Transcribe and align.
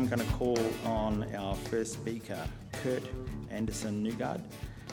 I'm 0.00 0.08
going 0.08 0.26
to 0.26 0.32
call 0.32 0.58
on 0.86 1.26
our 1.34 1.54
first 1.54 1.92
speaker, 1.92 2.42
Kurt 2.72 3.02
Andersson-Noorgard, 3.50 4.40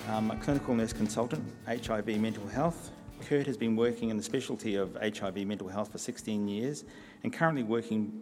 um, 0.09 0.31
a 0.31 0.35
clinical 0.35 0.75
nurse 0.75 0.91
consultant, 0.91 1.49
HIV 1.65 2.19
mental 2.19 2.45
health. 2.45 2.91
Kurt 3.21 3.47
has 3.47 3.55
been 3.55 3.77
working 3.77 4.09
in 4.09 4.17
the 4.17 4.21
specialty 4.21 4.75
of 4.75 4.97
HIV 5.01 5.47
mental 5.47 5.69
health 5.69 5.93
for 5.93 5.97
16 5.97 6.49
years 6.49 6.83
and 7.23 7.31
currently 7.31 7.63
working 7.63 8.19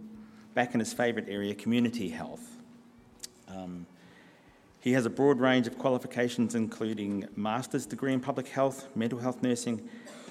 back 0.54 0.76
in 0.76 0.80
his 0.80 0.94
favourite 0.94 1.28
area, 1.28 1.56
community 1.56 2.08
health. 2.08 2.56
Um, 3.48 3.88
he 4.80 4.92
has 4.92 5.08
a 5.08 5.10
broad 5.10 5.40
range 5.40 5.66
of 5.66 5.80
qualifications, 5.80 6.54
including 6.54 7.28
master's 7.36 7.88
degree 7.88 8.14
in 8.14 8.20
public 8.20 8.48
health, 8.48 8.90
mental 8.96 9.18
health 9.18 9.42
nursing, 9.42 9.90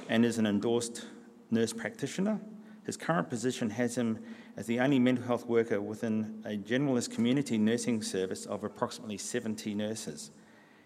and 0.08 0.24
is 0.24 0.38
an 0.38 0.46
endorsed 0.46 1.04
nurse 1.50 1.72
practitioner. 1.72 2.38
His 2.86 2.96
current 2.96 3.28
position 3.28 3.70
has 3.70 3.98
him 3.98 4.20
as 4.56 4.66
the 4.66 4.80
only 4.80 4.98
mental 4.98 5.24
health 5.24 5.46
worker 5.46 5.80
within 5.80 6.42
a 6.44 6.56
generalist 6.56 7.12
community 7.12 7.58
nursing 7.58 8.02
service 8.02 8.46
of 8.46 8.62
approximately 8.62 9.18
70 9.18 9.74
nurses. 9.74 10.30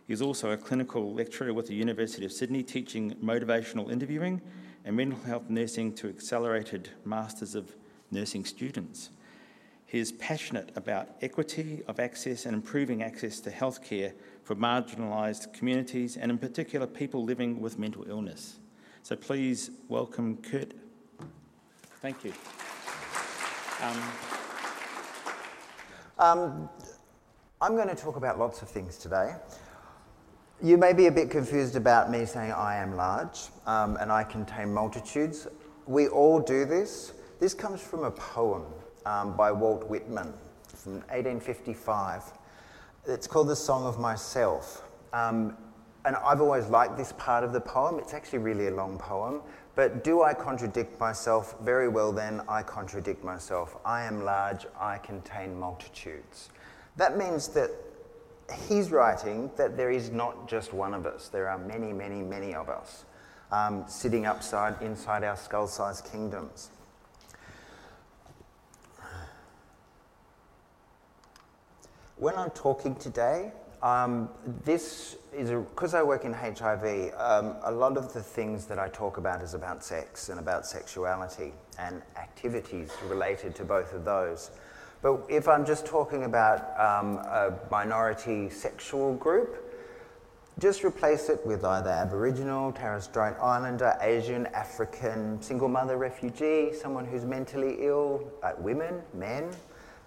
He 0.06 0.12
is 0.14 0.22
also 0.22 0.50
a 0.50 0.56
clinical 0.56 1.12
lecturer 1.12 1.52
with 1.52 1.66
the 1.66 1.74
University 1.74 2.24
of 2.24 2.32
Sydney 2.32 2.62
teaching 2.62 3.14
motivational 3.23 3.92
interviewing 3.92 4.40
and 4.84 4.96
mental 4.96 5.20
health 5.20 5.50
nursing 5.50 5.92
to 5.96 6.09
accelerated 6.09 6.88
Masters 7.04 7.54
of 7.54 7.76
Nursing 8.10 8.46
students. 8.46 9.10
He 9.84 9.98
is 9.98 10.12
passionate 10.12 10.70
about 10.76 11.09
equity 11.20 11.82
of 11.88 11.98
access 11.98 12.46
and 12.46 12.54
improving 12.54 13.02
access 13.02 13.40
to 13.40 13.50
healthcare 13.50 14.12
for 14.45 14.54
marginalised 14.54 15.52
communities 15.52 16.16
and, 16.16 16.30
in 16.30 16.38
particular, 16.38 16.87
people 16.87 17.24
living 17.24 17.60
with 17.60 17.78
mental 17.78 18.04
illness. 18.09 18.59
So 19.02 19.16
please 19.16 19.71
welcome 19.88 20.38
Kurt. 20.38 20.73
Thank 22.00 22.24
you. 22.24 22.32
Um, 23.80 24.02
um, 26.18 26.68
I'm 27.60 27.76
going 27.76 27.88
to 27.88 27.95
talk 27.95 28.16
about 28.16 28.37
lots 28.37 28.60
of 28.60 28.68
things 28.68 28.98
today. 28.98 29.37
You 30.60 30.76
may 30.76 30.93
be 30.93 31.07
a 31.07 31.12
bit 31.12 31.30
confused 31.30 31.76
about 31.76 32.10
me 32.10 32.24
saying 32.24 32.51
I 32.51 32.76
am 32.76 32.96
large 32.96 33.38
um, 33.66 33.96
and 34.01 34.10
I 34.10 34.24
contain 34.24 34.74
multitudes. 34.74 35.46
We 35.87 36.09
all 36.09 36.40
do 36.40 36.65
this. 36.65 37.12
This 37.38 37.54
comes 37.54 37.80
from 37.80 38.02
a 38.02 38.10
poem 38.10 38.65
um, 39.06 39.37
by 39.37 39.52
Walt 39.52 39.88
Whitman 39.88 40.34
from 40.66 40.95
1855. 40.95 42.24
It's 43.06 43.29
called 43.29 43.46
The 43.46 43.56
Song 43.56 43.87
of 43.87 44.01
Myself. 44.01 44.82
Um, 45.12 45.56
and 46.04 46.16
I've 46.16 46.41
always 46.41 46.68
liked 46.68 46.96
this 46.96 47.13
part 47.13 47.45
of 47.45 47.52
the 47.52 47.60
poem. 47.60 47.99
It's 47.99 48.15
actually 48.15 48.38
really 48.38 48.68
a 48.68 48.74
long 48.74 48.99
poem. 48.99 49.43
But 49.74 50.02
do 50.02 50.23
I 50.23 50.35
contradict 50.35 50.99
myself? 50.99 51.55
Very 51.60 51.88
well, 51.88 52.13
then, 52.13 52.43
I 52.49 52.63
contradict 52.63 53.23
myself. 53.23 53.77
I 53.85 54.05
am 54.05 54.24
large, 54.24 54.66
I 54.80 54.99
contain 54.99 55.59
multitudes. 55.59 56.51
That 56.96 57.16
means 57.16 57.49
that 57.49 57.71
he's 58.68 58.90
writing 58.90 59.51
that 59.57 59.77
there 59.77 59.90
is 59.90 60.10
not 60.10 60.49
just 60.49 60.73
one 60.73 60.95
of 60.95 61.07
us, 61.07 61.29
there 61.29 61.49
are 61.49 61.59
many, 61.59 61.93
many, 61.93 62.23
many 62.23 62.55
of 62.55 62.68
us 62.68 63.05
um, 63.52 63.85
sitting 63.87 64.27
upside 64.27 64.81
inside 64.83 65.25
our 65.25 65.37
skull 65.37 65.66
sized 65.66 66.10
kingdoms. 66.10 66.71
When 72.16 72.34
I'm 72.34 72.50
talking 72.50 72.97
today, 72.97 73.53
um, 73.82 74.28
this 74.65 75.16
is 75.32 75.50
because 75.50 75.94
I 75.94 76.03
work 76.03 76.25
in 76.25 76.32
HIV. 76.32 77.12
Um, 77.16 77.56
a 77.62 77.71
lot 77.71 77.97
of 77.97 78.12
the 78.12 78.22
things 78.22 78.66
that 78.66 78.78
I 78.78 78.88
talk 78.88 79.19
about 79.19 79.43
is 79.43 79.54
about 79.54 79.84
sex 79.84 80.28
and 80.28 80.41
about 80.41 80.66
sexuality 80.66 81.53
and 81.78 82.03
activities 82.16 82.91
related 83.06 83.55
to 83.56 83.65
both 83.65 83.93
of 83.93 84.05
those. 84.05 84.50
But 85.00 85.22
if 85.28 85.47
I'm 85.47 85.65
just 85.65 85.87
talking 85.87 86.25
about 86.25 86.59
um, 86.78 87.19
a 87.19 87.55
minority 87.71 88.50
sexual 88.50 89.15
group, 89.15 89.65
just 90.59 90.83
replace 90.83 91.28
it 91.28 91.47
with 91.47 91.65
either 91.65 91.91
Aboriginal, 91.91 92.72
Torres 92.72 93.05
Strait 93.05 93.34
Islander, 93.41 93.97
Asian, 94.00 94.47
African, 94.47 95.41
single 95.41 95.69
mother 95.69 95.97
refugee, 95.97 96.72
someone 96.72 97.05
who's 97.05 97.25
mentally 97.25 97.77
ill, 97.78 98.28
uh, 98.43 98.53
women, 98.59 99.00
men, 99.15 99.50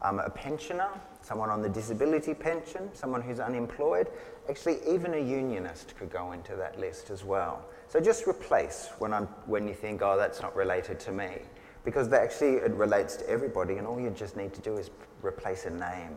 um, 0.01 0.19
a 0.19 0.29
pensioner, 0.29 0.89
someone 1.21 1.49
on 1.49 1.61
the 1.61 1.69
disability 1.69 2.33
pension, 2.33 2.89
someone 2.93 3.21
who's 3.21 3.39
unemployed. 3.39 4.07
Actually, 4.49 4.79
even 4.89 5.13
a 5.13 5.19
unionist 5.19 5.95
could 5.97 6.09
go 6.09 6.31
into 6.31 6.55
that 6.55 6.79
list 6.79 7.09
as 7.09 7.23
well. 7.23 7.63
So 7.87 7.99
just 7.99 8.27
replace 8.27 8.89
when, 8.99 9.13
I'm, 9.13 9.25
when 9.45 9.67
you 9.67 9.73
think, 9.73 10.01
oh, 10.01 10.17
that's 10.17 10.41
not 10.41 10.55
related 10.55 10.99
to 11.01 11.11
me 11.11 11.39
because 11.83 12.11
actually 12.13 12.55
it 12.55 12.71
relates 12.73 13.15
to 13.17 13.29
everybody, 13.29 13.77
and 13.77 13.87
all 13.87 13.99
you 13.99 14.09
just 14.11 14.37
need 14.37 14.53
to 14.53 14.61
do 14.61 14.77
is 14.77 14.91
replace 15.21 15.65
a 15.65 15.69
name. 15.69 16.15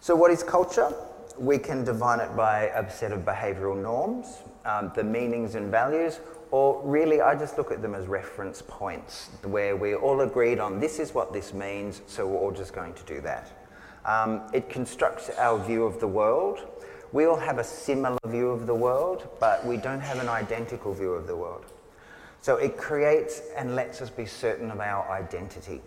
So, 0.00 0.14
what 0.14 0.30
is 0.30 0.42
culture? 0.42 0.92
We 1.38 1.58
can 1.58 1.84
define 1.84 2.20
it 2.20 2.34
by 2.36 2.64
a 2.74 2.88
set 2.90 3.12
of 3.12 3.20
behavioural 3.20 3.80
norms, 3.80 4.42
um, 4.64 4.92
the 4.94 5.04
meanings 5.04 5.54
and 5.54 5.70
values, 5.70 6.20
or 6.50 6.80
really, 6.84 7.20
I 7.20 7.34
just 7.34 7.58
look 7.58 7.70
at 7.70 7.82
them 7.82 7.94
as 7.94 8.06
reference 8.06 8.62
points 8.66 9.30
where 9.42 9.76
we're 9.76 9.98
all 9.98 10.20
agreed 10.20 10.58
on 10.58 10.80
this 10.80 10.98
is 10.98 11.14
what 11.14 11.32
this 11.32 11.52
means, 11.52 12.02
so 12.06 12.26
we're 12.26 12.38
all 12.38 12.52
just 12.52 12.72
going 12.72 12.94
to 12.94 13.02
do 13.04 13.20
that. 13.22 13.50
Um, 14.04 14.42
it 14.52 14.68
constructs 14.70 15.30
our 15.30 15.58
view 15.58 15.84
of 15.84 15.98
the 15.98 16.06
world. 16.06 16.60
We 17.12 17.24
all 17.24 17.38
have 17.38 17.58
a 17.58 17.64
similar 17.64 18.18
view 18.26 18.50
of 18.50 18.66
the 18.66 18.74
world, 18.74 19.28
but 19.40 19.64
we 19.66 19.76
don't 19.76 20.00
have 20.00 20.18
an 20.20 20.28
identical 20.28 20.94
view 20.94 21.12
of 21.12 21.26
the 21.26 21.36
world. 21.36 21.64
So 22.40 22.56
it 22.56 22.76
creates 22.76 23.42
and 23.56 23.74
lets 23.74 24.00
us 24.00 24.10
be 24.10 24.26
certain 24.26 24.70
of 24.70 24.78
our 24.78 25.10
identity. 25.10 25.80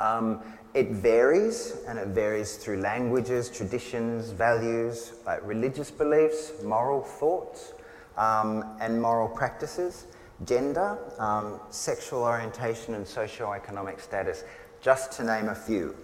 Um, 0.00 0.42
it 0.74 0.90
varies, 0.90 1.76
and 1.86 1.98
it 1.98 2.08
varies 2.08 2.56
through 2.56 2.80
languages, 2.80 3.48
traditions, 3.48 4.30
values, 4.30 5.12
like 5.24 5.40
religious 5.46 5.90
beliefs, 5.90 6.52
moral 6.62 7.00
thoughts, 7.00 7.72
um, 8.16 8.76
and 8.80 9.00
moral 9.00 9.28
practices, 9.28 10.06
gender, 10.44 10.98
um, 11.18 11.60
sexual 11.70 12.22
orientation, 12.22 12.94
and 12.94 13.06
socio-economic 13.06 14.00
status, 14.00 14.44
just 14.80 15.12
to 15.12 15.24
name 15.24 15.48
a 15.48 15.54
few. 15.54 15.96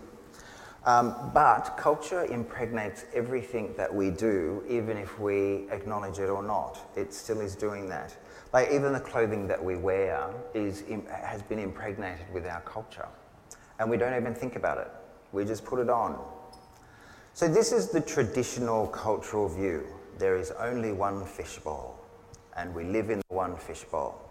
Um, 0.87 1.31
but 1.35 1.77
culture 1.77 2.25
impregnates 2.25 3.05
everything 3.13 3.75
that 3.77 3.95
we 3.95 4.11
do, 4.11 4.65
even 4.69 4.97
if 4.97 5.19
we 5.21 5.67
acknowledge 5.71 6.19
it 6.19 6.31
or 6.31 6.43
not. 6.43 6.79
It 6.97 7.13
still 7.13 7.41
is 7.41 7.55
doing 7.55 7.89
that. 7.91 8.17
Like 8.53 8.71
even 8.73 8.93
the 8.93 9.01
clothing 9.01 9.47
that 9.49 9.63
we 9.63 9.77
wear 9.77 10.31
is, 10.55 10.83
has 11.11 11.43
been 11.43 11.59
impregnated 11.59 12.27
with 12.33 12.47
our 12.47 12.63
culture. 12.63 13.09
And 13.79 13.91
we 13.91 13.99
don't 13.99 14.19
even 14.19 14.35
think 14.35 14.57
about 14.57 14.79
it. 14.79 14.89
We 15.33 15.45
just 15.45 15.65
put 15.65 15.81
it 15.81 15.91
on. 15.91 16.19
So 17.35 17.47
this 17.47 17.73
is 17.73 17.91
the 17.91 18.01
traditional 18.01 18.87
cultural 18.89 19.49
view. 19.49 19.87
There 20.19 20.37
is 20.37 20.51
only 20.53 20.93
one 20.93 21.25
fishbowl, 21.25 21.99
and 22.57 22.75
we 22.75 22.85
live 22.85 23.11
in 23.11 23.19
the 23.19 23.35
one 23.35 23.57
fishbowl. 23.57 24.31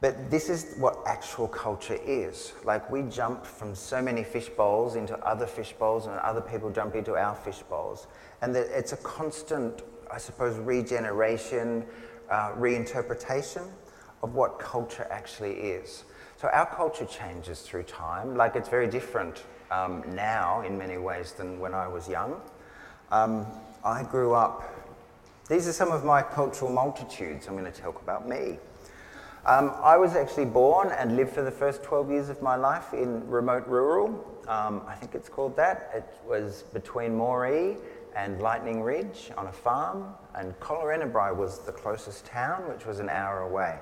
But 0.00 0.30
this 0.30 0.48
is 0.48 0.76
what 0.78 0.98
actual 1.06 1.48
culture 1.48 1.98
is. 2.06 2.52
Like 2.64 2.88
we 2.90 3.02
jump 3.02 3.44
from 3.44 3.74
so 3.74 4.00
many 4.00 4.22
fishbowls 4.22 4.94
into 4.94 5.18
other 5.26 5.46
fishbowls, 5.46 6.06
and 6.06 6.16
other 6.20 6.40
people 6.40 6.70
jump 6.70 6.94
into 6.94 7.16
our 7.16 7.34
fishbowls. 7.34 8.06
And 8.40 8.56
it's 8.56 8.92
a 8.92 8.96
constant, 8.98 9.82
I 10.10 10.18
suppose, 10.18 10.56
regeneration, 10.58 11.84
uh, 12.30 12.52
reinterpretation 12.52 13.68
of 14.22 14.34
what 14.34 14.58
culture 14.58 15.06
actually 15.10 15.54
is. 15.54 16.04
So 16.36 16.48
our 16.48 16.66
culture 16.66 17.06
changes 17.06 17.62
through 17.62 17.84
time. 17.84 18.36
Like 18.36 18.54
it's 18.54 18.68
very 18.68 18.86
different 18.86 19.42
um, 19.72 20.04
now 20.14 20.62
in 20.62 20.78
many 20.78 20.96
ways 20.96 21.32
than 21.32 21.58
when 21.58 21.74
I 21.74 21.88
was 21.88 22.08
young. 22.08 22.40
Um, 23.10 23.46
I 23.84 24.04
grew 24.04 24.34
up, 24.34 24.62
these 25.48 25.66
are 25.66 25.72
some 25.72 25.90
of 25.90 26.04
my 26.04 26.22
cultural 26.22 26.70
multitudes. 26.70 27.46
I'm 27.46 27.56
going 27.56 27.70
to 27.70 27.80
talk 27.80 28.02
about 28.02 28.28
me. 28.28 28.58
Um, 29.46 29.72
I 29.82 29.96
was 29.96 30.14
actually 30.14 30.44
born 30.44 30.90
and 30.90 31.16
lived 31.16 31.32
for 31.32 31.40
the 31.40 31.50
first 31.50 31.82
12 31.82 32.10
years 32.10 32.28
of 32.28 32.42
my 32.42 32.54
life 32.54 32.92
in 32.92 33.26
remote 33.26 33.66
rural. 33.66 34.08
Um, 34.46 34.82
I 34.86 34.94
think 34.94 35.14
it's 35.14 35.30
called 35.30 35.56
that. 35.56 35.90
It 35.94 36.04
was 36.28 36.64
between 36.74 37.12
Moree 37.12 37.78
and 38.14 38.42
Lightning 38.42 38.82
Ridge 38.82 39.30
on 39.38 39.46
a 39.46 39.52
farm, 39.52 40.14
and 40.34 40.58
Collarenebri 40.60 41.34
was 41.34 41.60
the 41.60 41.72
closest 41.72 42.26
town, 42.26 42.68
which 42.68 42.84
was 42.84 42.98
an 42.98 43.08
hour 43.08 43.40
away. 43.40 43.78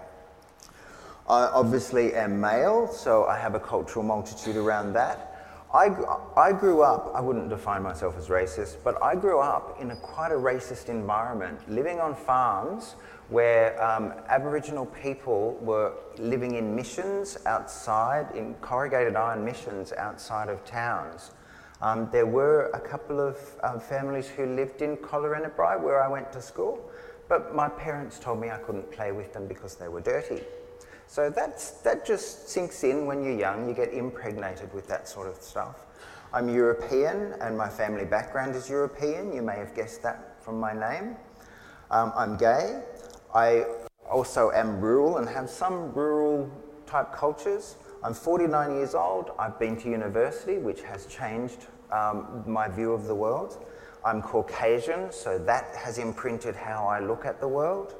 I 1.29 1.47
obviously 1.47 2.15
am 2.15 2.41
male, 2.41 2.87
so 2.87 3.25
I 3.25 3.39
have 3.39 3.57
a 3.57 3.61
cultural 3.61 4.05
multitude 4.05 4.55
around 4.55 4.93
that. 4.93 5.36
I, 5.77 5.91
I 6.39 6.53
grew 6.53 6.81
up, 6.81 7.13
I 7.15 7.21
wouldn't 7.21 7.51
define 7.51 7.83
myself 7.83 8.17
as 8.17 8.29
racist, 8.29 8.77
but 8.83 8.97
I 9.03 9.15
grew 9.15 9.41
up 9.41 9.77
in 9.79 9.91
a 9.91 9.97
quite 9.97 10.33
a 10.33 10.35
racist 10.35 10.89
environment, 10.89 11.71
living 11.71 12.01
on 12.01 12.15
farms 12.15 12.95
where 13.29 13.77
um, 13.85 14.15
Aboriginal 14.31 14.87
people 14.87 15.59
were 15.61 15.93
living 16.17 16.55
in 16.55 16.75
missions 16.75 17.37
outside, 17.45 18.35
in 18.35 18.55
corrugated 18.63 19.17
iron 19.17 19.45
missions 19.45 19.93
outside 19.93 20.49
of 20.49 20.65
towns. 20.65 21.33
Um, 21.83 22.09
there 22.11 22.25
were 22.25 22.71
a 22.73 22.81
couple 22.81 23.21
of 23.21 23.37
um, 23.63 23.79
families 23.79 24.29
who 24.29 24.47
lived 24.47 24.81
in 24.81 24.97
Collarenebri 24.97 25.83
where 25.83 26.03
I 26.03 26.09
went 26.09 26.33
to 26.33 26.41
school, 26.41 26.91
but 27.29 27.55
my 27.55 27.69
parents 27.69 28.19
told 28.19 28.41
me 28.41 28.49
I 28.49 28.57
couldn't 28.57 28.91
play 28.91 29.13
with 29.13 29.35
them 29.35 29.47
because 29.47 29.75
they 29.75 29.89
were 29.89 30.01
dirty. 30.01 30.43
So 31.09 31.31
that's, 31.31 31.71
that 31.83 32.05
just 32.05 32.49
sinks 32.49 32.83
in 32.85 33.07
when 33.07 33.23
you're 33.23 33.39
young, 33.39 33.69
you 33.69 33.75
get 33.75 33.93
impregnated 33.93 34.73
with 34.75 34.87
that 34.89 35.09
sort 35.09 35.29
of 35.29 35.37
stuff. 35.37 35.87
I'm 36.33 36.49
European 36.49 37.35
and 37.41 37.57
my 37.57 37.69
family 37.69 38.05
background 38.05 38.57
is 38.57 38.69
European. 38.69 39.33
You 39.33 39.43
may 39.43 39.57
have 39.57 39.75
guessed 39.75 40.03
that 40.03 40.43
from 40.43 40.59
my 40.59 40.73
name. 40.73 41.17
Um, 41.91 42.13
I'm 42.17 42.37
gay. 42.37 42.83
I 43.35 43.65
also 44.11 44.51
am 44.51 44.81
rural 44.81 45.19
and 45.19 45.29
have 45.29 45.49
some 45.49 45.93
rural 45.93 46.51
type 46.87 47.13
cultures. 47.13 47.77
I'm 48.03 48.15
49 48.15 48.73
years 48.73 48.95
old. 48.95 49.31
I've 49.39 49.59
been 49.59 49.77
to 49.79 49.89
university, 49.89 50.59
which 50.59 50.83
has 50.83 51.07
changed 51.07 51.67
um, 51.93 52.43
my 52.47 52.69
view 52.69 52.93
of 52.93 53.05
the 53.05 53.15
world. 53.15 53.65
I'm 54.05 54.23
Caucasian, 54.23 55.11
so 55.13 55.39
that 55.39 55.75
has 55.77 55.99
imprinted 55.99 56.55
how 56.55 56.87
I 56.87 57.01
look 57.01 57.25
at 57.25 57.41
the 57.41 57.49
world 57.49 57.95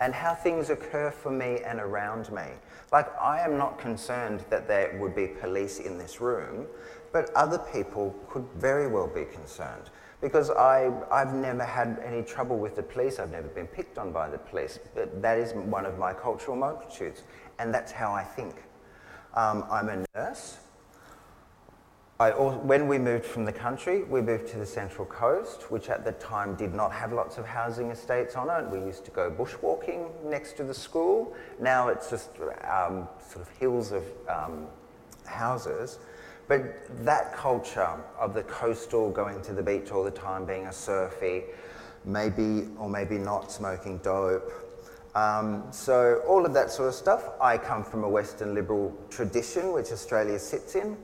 and 0.00 0.14
how 0.14 0.34
things 0.34 0.70
occur 0.70 1.10
for 1.10 1.30
me 1.30 1.58
and 1.64 1.78
around 1.78 2.32
me. 2.32 2.44
Like, 2.90 3.08
I 3.20 3.40
am 3.40 3.58
not 3.58 3.78
concerned 3.78 4.44
that 4.48 4.66
there 4.66 4.98
would 4.98 5.14
be 5.14 5.28
police 5.28 5.78
in 5.78 5.98
this 5.98 6.20
room, 6.20 6.66
but 7.12 7.30
other 7.34 7.58
people 7.58 8.14
could 8.28 8.46
very 8.56 8.86
well 8.86 9.06
be 9.06 9.24
concerned. 9.26 9.90
Because 10.20 10.50
I, 10.50 10.90
I've 11.10 11.34
never 11.34 11.64
had 11.64 12.02
any 12.04 12.22
trouble 12.22 12.58
with 12.58 12.76
the 12.76 12.82
police, 12.82 13.18
I've 13.18 13.30
never 13.30 13.48
been 13.48 13.66
picked 13.66 13.98
on 13.98 14.12
by 14.12 14.28
the 14.28 14.38
police, 14.38 14.78
but 14.94 15.22
that 15.22 15.38
is 15.38 15.52
one 15.54 15.86
of 15.86 15.98
my 15.98 16.12
cultural 16.12 16.56
multitudes, 16.56 17.22
and 17.58 17.72
that's 17.72 17.92
how 17.92 18.12
I 18.12 18.24
think. 18.24 18.54
Um, 19.34 19.64
I'm 19.70 19.88
a 19.88 20.04
nurse. 20.14 20.58
I, 22.20 22.32
when 22.32 22.86
we 22.86 22.98
moved 22.98 23.24
from 23.24 23.46
the 23.46 23.52
country, 23.52 24.02
we 24.02 24.20
moved 24.20 24.46
to 24.48 24.58
the 24.58 24.66
Central 24.66 25.06
Coast, 25.06 25.70
which 25.70 25.88
at 25.88 26.04
the 26.04 26.12
time 26.12 26.54
did 26.54 26.74
not 26.74 26.92
have 26.92 27.14
lots 27.14 27.38
of 27.38 27.46
housing 27.46 27.90
estates 27.90 28.36
on 28.36 28.50
it. 28.50 28.70
We 28.70 28.78
used 28.84 29.06
to 29.06 29.10
go 29.10 29.30
bushwalking 29.30 30.06
next 30.22 30.58
to 30.58 30.64
the 30.64 30.74
school. 30.74 31.34
Now 31.58 31.88
it's 31.88 32.10
just 32.10 32.28
um, 32.70 33.08
sort 33.26 33.46
of 33.46 33.48
hills 33.56 33.92
of 33.92 34.04
um, 34.28 34.66
houses. 35.24 35.98
But 36.46 37.04
that 37.06 37.32
culture 37.32 37.96
of 38.18 38.34
the 38.34 38.42
coastal 38.42 39.10
going 39.10 39.40
to 39.40 39.54
the 39.54 39.62
beach 39.62 39.90
all 39.90 40.04
the 40.04 40.10
time, 40.10 40.44
being 40.44 40.66
a 40.66 40.72
surfy, 40.74 41.44
maybe 42.04 42.68
or 42.78 42.90
maybe 42.90 43.16
not 43.16 43.50
smoking 43.50 43.96
dope. 43.98 44.52
Um, 45.14 45.64
so 45.70 46.22
all 46.28 46.44
of 46.44 46.52
that 46.52 46.70
sort 46.70 46.88
of 46.88 46.94
stuff. 46.94 47.30
I 47.40 47.56
come 47.56 47.82
from 47.82 48.04
a 48.04 48.08
Western 48.10 48.54
liberal 48.54 48.94
tradition, 49.08 49.72
which 49.72 49.90
Australia 49.90 50.38
sits 50.38 50.74
in. 50.74 50.98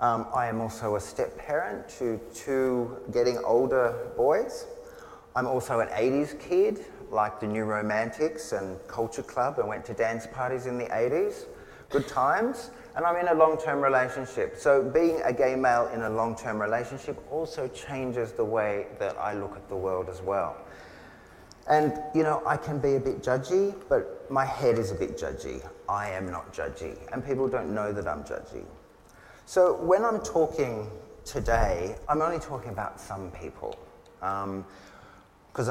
Um, 0.00 0.26
I 0.32 0.46
am 0.46 0.60
also 0.60 0.94
a 0.94 1.00
step 1.00 1.36
parent 1.36 1.88
to 1.98 2.20
two 2.32 2.98
getting 3.12 3.36
older 3.38 4.12
boys. 4.16 4.66
I'm 5.34 5.46
also 5.46 5.80
an 5.80 5.88
80s 5.88 6.38
kid, 6.38 6.84
like 7.10 7.40
the 7.40 7.48
New 7.48 7.64
Romantics 7.64 8.52
and 8.52 8.78
Culture 8.86 9.24
Club, 9.24 9.58
and 9.58 9.68
went 9.68 9.84
to 9.86 9.94
dance 9.94 10.26
parties 10.26 10.66
in 10.66 10.78
the 10.78 10.84
80s. 10.84 11.46
Good 11.90 12.06
times. 12.06 12.70
And 12.94 13.04
I'm 13.04 13.16
in 13.16 13.28
a 13.28 13.34
long 13.34 13.58
term 13.58 13.80
relationship. 13.80 14.56
So, 14.56 14.82
being 14.82 15.20
a 15.24 15.32
gay 15.32 15.56
male 15.56 15.90
in 15.92 16.02
a 16.02 16.10
long 16.10 16.36
term 16.36 16.60
relationship 16.60 17.20
also 17.30 17.66
changes 17.68 18.32
the 18.32 18.44
way 18.44 18.86
that 19.00 19.16
I 19.18 19.34
look 19.34 19.56
at 19.56 19.68
the 19.68 19.76
world 19.76 20.08
as 20.08 20.22
well. 20.22 20.56
And, 21.68 22.00
you 22.14 22.22
know, 22.22 22.42
I 22.46 22.56
can 22.56 22.78
be 22.78 22.94
a 22.94 23.00
bit 23.00 23.22
judgy, 23.22 23.74
but 23.88 24.30
my 24.30 24.44
head 24.44 24.78
is 24.78 24.90
a 24.90 24.94
bit 24.94 25.18
judgy. 25.18 25.60
I 25.88 26.10
am 26.10 26.30
not 26.30 26.52
judgy. 26.52 26.96
And 27.12 27.24
people 27.24 27.48
don't 27.48 27.74
know 27.74 27.92
that 27.92 28.06
I'm 28.06 28.22
judgy. 28.22 28.64
So 29.48 29.72
when 29.76 30.04
I'm 30.04 30.20
talking 30.20 30.90
today, 31.24 31.96
I'm 32.06 32.20
only 32.20 32.38
talking 32.38 32.68
about 32.68 33.00
some 33.00 33.30
people. 33.30 33.78
Because 34.20 34.44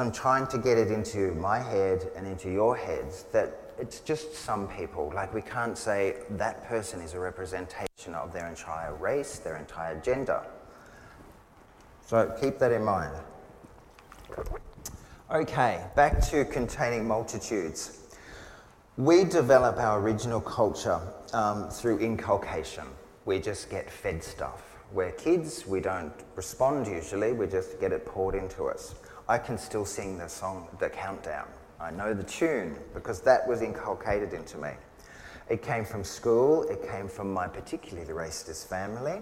I'm 0.00 0.10
trying 0.10 0.48
to 0.48 0.58
get 0.58 0.76
it 0.78 0.90
into 0.90 1.32
my 1.34 1.60
head 1.60 2.10
and 2.16 2.26
into 2.26 2.50
your 2.50 2.76
heads 2.76 3.26
that 3.32 3.74
it's 3.78 4.00
just 4.00 4.34
some 4.34 4.66
people. 4.66 5.12
Like 5.14 5.32
we 5.32 5.42
can't 5.42 5.78
say 5.78 6.16
that 6.30 6.64
person 6.64 7.00
is 7.00 7.14
a 7.14 7.20
representation 7.20 8.14
of 8.16 8.32
their 8.32 8.48
entire 8.48 8.96
race, 8.96 9.38
their 9.38 9.58
entire 9.58 10.00
gender. 10.00 10.42
So 12.04 12.36
keep 12.40 12.58
that 12.58 12.72
in 12.72 12.82
mind. 12.82 13.14
Okay, 15.30 15.84
back 15.94 16.20
to 16.30 16.44
containing 16.46 17.06
multitudes. 17.06 18.08
We 18.96 19.22
develop 19.22 19.76
our 19.76 20.00
original 20.00 20.40
culture 20.40 21.00
um, 21.32 21.70
through 21.70 21.98
inculcation 21.98 22.82
we 23.28 23.38
just 23.38 23.68
get 23.68 23.90
fed 23.90 24.24
stuff. 24.24 24.62
We're 24.90 25.12
kids, 25.12 25.66
we 25.66 25.80
don't 25.80 26.14
respond 26.34 26.86
usually, 26.86 27.34
we 27.34 27.46
just 27.46 27.78
get 27.78 27.92
it 27.92 28.06
poured 28.06 28.34
into 28.34 28.64
us. 28.64 28.94
I 29.28 29.36
can 29.36 29.58
still 29.58 29.84
sing 29.84 30.16
the 30.16 30.28
song, 30.28 30.66
The 30.78 30.88
Countdown. 30.88 31.46
I 31.78 31.90
know 31.90 32.14
the 32.14 32.22
tune 32.22 32.78
because 32.94 33.20
that 33.20 33.46
was 33.46 33.60
inculcated 33.60 34.32
into 34.32 34.56
me. 34.56 34.70
It 35.50 35.62
came 35.62 35.84
from 35.84 36.04
school, 36.04 36.62
it 36.70 36.88
came 36.90 37.06
from 37.06 37.30
my 37.30 37.46
particularly 37.46 38.10
racist 38.14 38.66
family. 38.66 39.20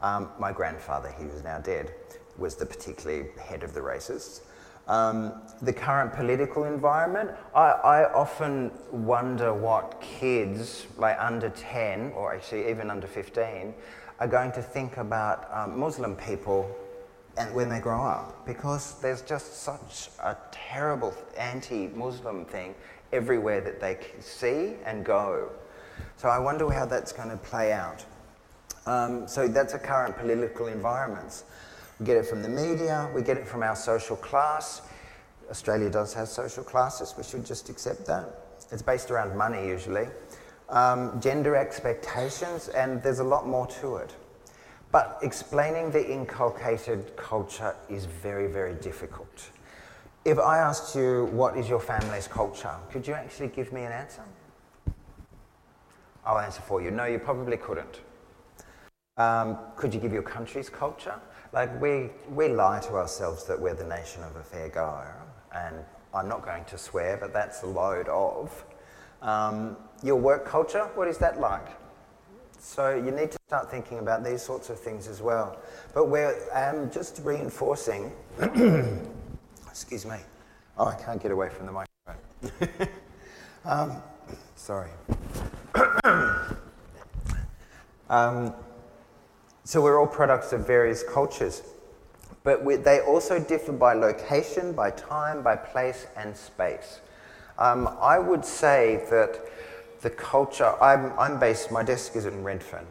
Um, 0.00 0.28
my 0.38 0.52
grandfather, 0.52 1.12
he 1.18 1.26
was 1.26 1.42
now 1.42 1.58
dead, 1.58 1.92
was 2.38 2.54
the 2.54 2.66
particularly 2.66 3.30
head 3.36 3.64
of 3.64 3.74
the 3.74 3.80
racists. 3.80 4.42
Um, 4.90 5.34
the 5.62 5.72
current 5.72 6.12
political 6.12 6.64
environment, 6.64 7.30
I, 7.54 7.68
I, 7.70 8.12
often 8.12 8.72
wonder 8.90 9.54
what 9.54 10.00
kids, 10.00 10.88
like 10.98 11.16
under 11.20 11.48
10, 11.50 12.10
or 12.16 12.34
actually 12.34 12.68
even 12.68 12.90
under 12.90 13.06
15, 13.06 13.72
are 14.18 14.26
going 14.26 14.50
to 14.50 14.60
think 14.60 14.96
about 14.96 15.48
um, 15.52 15.78
Muslim 15.78 16.16
people 16.16 16.68
and 17.38 17.54
when 17.54 17.68
they 17.68 17.78
grow 17.78 18.02
up 18.02 18.44
because 18.44 19.00
there's 19.00 19.22
just 19.22 19.62
such 19.62 20.08
a 20.24 20.36
terrible 20.50 21.14
anti 21.38 21.86
Muslim 21.86 22.44
thing 22.44 22.74
everywhere 23.12 23.60
that 23.60 23.78
they 23.78 23.96
see 24.18 24.74
and 24.84 25.04
go. 25.04 25.52
So 26.16 26.28
I 26.28 26.40
wonder 26.40 26.68
how 26.68 26.86
that's 26.86 27.12
going 27.12 27.30
to 27.30 27.36
play 27.36 27.72
out. 27.72 28.04
Um, 28.86 29.28
so 29.28 29.46
that's 29.46 29.74
a 29.74 29.78
current 29.78 30.18
political 30.18 30.66
environment. 30.66 31.44
We 32.00 32.06
get 32.06 32.16
it 32.16 32.24
from 32.24 32.40
the 32.40 32.48
media, 32.48 33.10
we 33.14 33.20
get 33.20 33.36
it 33.36 33.46
from 33.46 33.62
our 33.62 33.76
social 33.76 34.16
class. 34.16 34.80
Australia 35.50 35.90
does 35.90 36.14
have 36.14 36.28
social 36.28 36.64
classes, 36.64 37.14
we 37.16 37.22
should 37.22 37.44
just 37.44 37.68
accept 37.68 38.06
that. 38.06 38.24
It's 38.72 38.80
based 38.80 39.10
around 39.10 39.36
money 39.36 39.68
usually. 39.68 40.06
Um, 40.70 41.20
gender 41.20 41.56
expectations, 41.56 42.68
and 42.68 43.02
there's 43.02 43.18
a 43.18 43.24
lot 43.24 43.46
more 43.46 43.66
to 43.82 43.96
it. 43.96 44.14
But 44.92 45.18
explaining 45.22 45.90
the 45.90 46.10
inculcated 46.10 47.16
culture 47.16 47.76
is 47.90 48.06
very, 48.06 48.46
very 48.46 48.74
difficult. 48.74 49.50
If 50.24 50.38
I 50.38 50.58
asked 50.58 50.94
you, 50.96 51.26
what 51.32 51.56
is 51.58 51.68
your 51.68 51.80
family's 51.80 52.26
culture, 52.26 52.74
could 52.90 53.06
you 53.06 53.12
actually 53.12 53.48
give 53.48 53.72
me 53.72 53.82
an 53.82 53.92
answer? 53.92 54.22
I'll 56.24 56.38
answer 56.38 56.62
for 56.62 56.80
you. 56.80 56.90
No, 56.90 57.04
you 57.04 57.18
probably 57.18 57.58
couldn't. 57.58 58.00
Um, 59.16 59.58
could 59.76 59.92
you 59.92 60.00
give 60.00 60.12
your 60.12 60.22
country's 60.22 60.70
culture? 60.70 61.14
Like, 61.52 61.80
we, 61.80 62.10
we 62.30 62.48
lie 62.48 62.78
to 62.80 62.94
ourselves 62.94 63.44
that 63.46 63.60
we're 63.60 63.74
the 63.74 63.84
nation 63.84 64.22
of 64.22 64.36
a 64.36 64.42
fair 64.42 64.68
go, 64.68 65.02
and 65.52 65.76
I'm 66.14 66.28
not 66.28 66.44
going 66.44 66.64
to 66.66 66.78
swear, 66.78 67.16
but 67.16 67.32
that's 67.32 67.62
a 67.62 67.66
load 67.66 68.08
of. 68.08 68.64
Um, 69.20 69.76
your 70.02 70.16
work 70.16 70.46
culture, 70.46 70.84
what 70.94 71.08
is 71.08 71.18
that 71.18 71.40
like? 71.40 71.66
So 72.60 72.94
you 72.94 73.10
need 73.10 73.32
to 73.32 73.38
start 73.48 73.70
thinking 73.70 73.98
about 73.98 74.22
these 74.22 74.42
sorts 74.42 74.70
of 74.70 74.78
things 74.78 75.08
as 75.08 75.20
well. 75.20 75.58
But 75.92 76.08
we're 76.08 76.36
um, 76.52 76.88
just 76.90 77.20
reinforcing, 77.24 78.12
excuse 79.68 80.06
me, 80.06 80.18
oh, 80.78 80.86
I 80.86 80.94
can't 80.94 81.20
get 81.20 81.32
away 81.32 81.48
from 81.48 81.66
the 81.66 81.72
microphone. 81.72 82.88
um, 83.64 84.02
sorry. 84.54 84.90
um, 88.08 88.54
so 89.70 89.80
we're 89.80 90.00
all 90.00 90.04
products 90.04 90.52
of 90.52 90.66
various 90.66 91.04
cultures, 91.04 91.62
but 92.42 92.64
we, 92.64 92.74
they 92.74 93.02
also 93.02 93.38
differ 93.38 93.70
by 93.70 93.94
location, 93.94 94.72
by 94.72 94.90
time, 94.90 95.44
by 95.44 95.54
place, 95.54 96.08
and 96.16 96.36
space. 96.36 96.98
Um, 97.56 97.86
I 98.00 98.18
would 98.18 98.44
say 98.44 99.06
that 99.10 99.38
the 100.00 100.10
culture, 100.10 100.74
I'm, 100.82 101.16
I'm 101.16 101.38
based, 101.38 101.70
my 101.70 101.84
desk 101.84 102.16
is 102.16 102.26
in 102.26 102.42
Redfern. 102.42 102.84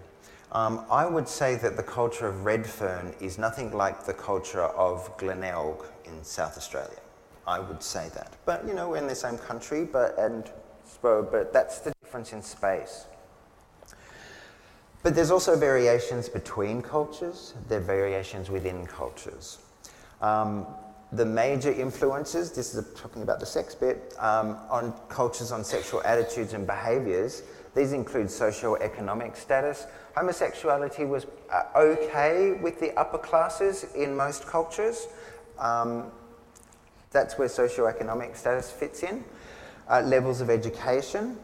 Um, 0.53 0.85
I 0.89 1.05
would 1.05 1.27
say 1.27 1.55
that 1.55 1.75
the 1.75 1.83
culture 1.83 2.27
of 2.27 2.45
Redfern 2.45 3.13
is 3.19 3.37
nothing 3.37 3.73
like 3.73 4.05
the 4.05 4.13
culture 4.13 4.63
of 4.63 5.11
Glenelg 5.17 5.83
in 6.05 6.23
South 6.23 6.55
Australia. 6.55 7.01
I 7.45 7.59
would 7.59 7.83
say 7.83 8.07
that. 8.15 8.37
But, 8.45 8.65
you 8.65 8.73
know, 8.73 8.87
we're 8.91 8.99
in 8.99 9.07
the 9.07 9.15
same 9.15 9.37
country, 9.37 9.83
but, 9.83 10.17
and, 10.17 10.49
but 11.01 11.51
that's 11.51 11.79
the 11.79 11.91
difference 12.01 12.31
in 12.31 12.41
space. 12.41 13.03
But 15.01 15.15
there's 15.15 15.31
also 15.31 15.55
variations 15.57 16.27
between 16.27 16.81
cultures, 16.81 17.53
there 17.69 17.79
are 17.79 17.83
variations 17.83 18.49
within 18.49 18.85
cultures. 18.85 19.59
Um, 20.21 20.67
the 21.11 21.25
major 21.25 21.71
influences, 21.71 22.51
this 22.51 22.75
is 22.75 22.85
talking 22.95 23.23
about 23.23 23.39
the 23.39 23.45
sex 23.45 23.73
bit, 23.73 24.13
um, 24.19 24.57
on 24.69 24.93
cultures 25.07 25.51
on 25.51 25.63
sexual 25.63 26.03
attitudes 26.03 26.53
and 26.53 26.67
behaviours, 26.67 27.43
these 27.75 27.93
include 27.93 28.29
socio-economic 28.29 29.35
status. 29.37 29.87
Homosexuality 30.15 31.05
was 31.05 31.25
uh, 31.51 31.63
okay 31.75 32.59
with 32.61 32.79
the 32.79 32.93
upper 32.99 33.17
classes 33.17 33.85
in 33.95 34.15
most 34.15 34.45
cultures. 34.45 35.07
Um, 35.57 36.11
that's 37.11 37.37
where 37.37 37.47
socio-economic 37.47 38.35
status 38.35 38.69
fits 38.69 39.03
in. 39.03 39.23
Uh, 39.87 40.01
levels 40.01 40.41
of 40.41 40.49
education, 40.49 41.37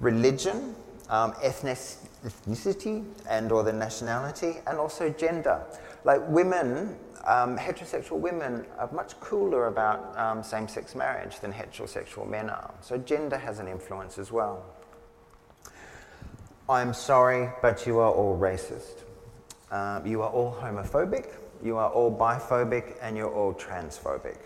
religion, 0.00 0.74
um, 1.08 1.34
ethnicity 2.24 3.04
and 3.28 3.52
or 3.52 3.62
the 3.62 3.72
nationality, 3.72 4.56
and 4.66 4.78
also 4.78 5.08
gender. 5.10 5.62
Like 6.04 6.26
women, 6.28 6.96
um, 7.24 7.56
heterosexual 7.56 8.18
women 8.18 8.66
are 8.78 8.90
much 8.92 9.18
cooler 9.20 9.66
about 9.66 10.18
um, 10.18 10.42
same-sex 10.42 10.94
marriage 10.94 11.40
than 11.40 11.52
heterosexual 11.52 12.28
men 12.28 12.50
are. 12.50 12.72
So 12.80 12.98
gender 12.98 13.36
has 13.38 13.58
an 13.58 13.68
influence 13.68 14.18
as 14.18 14.32
well. 14.32 14.64
I'm 16.68 16.94
sorry, 16.94 17.50
but 17.62 17.86
you 17.86 17.98
are 17.98 18.12
all 18.12 18.38
racist. 18.38 19.02
Um, 19.70 20.06
you 20.06 20.22
are 20.22 20.30
all 20.30 20.56
homophobic, 20.60 21.34
you 21.62 21.76
are 21.76 21.90
all 21.90 22.16
biphobic, 22.16 22.96
and 23.02 23.16
you're 23.16 23.32
all 23.32 23.54
transphobic. 23.54 24.38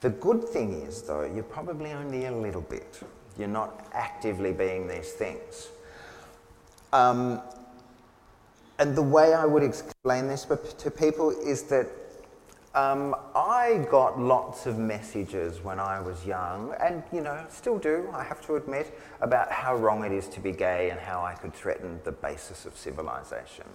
The 0.00 0.10
good 0.10 0.44
thing 0.44 0.82
is, 0.82 1.02
though, 1.02 1.24
you're 1.24 1.44
probably 1.44 1.92
only 1.92 2.26
a 2.26 2.32
little 2.32 2.62
bit. 2.62 3.00
You're 3.38 3.48
not 3.48 3.86
actively 3.92 4.52
being 4.52 4.88
these 4.88 5.12
things. 5.12 5.68
Um, 6.92 7.40
and 8.78 8.96
the 8.96 9.02
way 9.02 9.34
I 9.34 9.44
would 9.44 9.62
explain 9.62 10.28
this 10.28 10.46
to 10.78 10.90
people 10.90 11.30
is 11.30 11.62
that 11.64 11.86
um, 12.74 13.14
I 13.34 13.86
got 13.90 14.18
lots 14.18 14.66
of 14.66 14.78
messages 14.78 15.62
when 15.62 15.78
I 15.78 16.00
was 16.00 16.24
young, 16.24 16.74
and 16.80 17.02
you 17.12 17.20
know, 17.20 17.44
still 17.50 17.78
do, 17.78 18.08
I 18.14 18.24
have 18.24 18.44
to 18.46 18.56
admit, 18.56 18.98
about 19.20 19.52
how 19.52 19.76
wrong 19.76 20.04
it 20.04 20.12
is 20.12 20.26
to 20.28 20.40
be 20.40 20.52
gay 20.52 20.88
and 20.90 20.98
how 20.98 21.22
I 21.22 21.34
could 21.34 21.52
threaten 21.52 22.00
the 22.04 22.12
basis 22.12 22.64
of 22.64 22.76
civilization. 22.76 23.66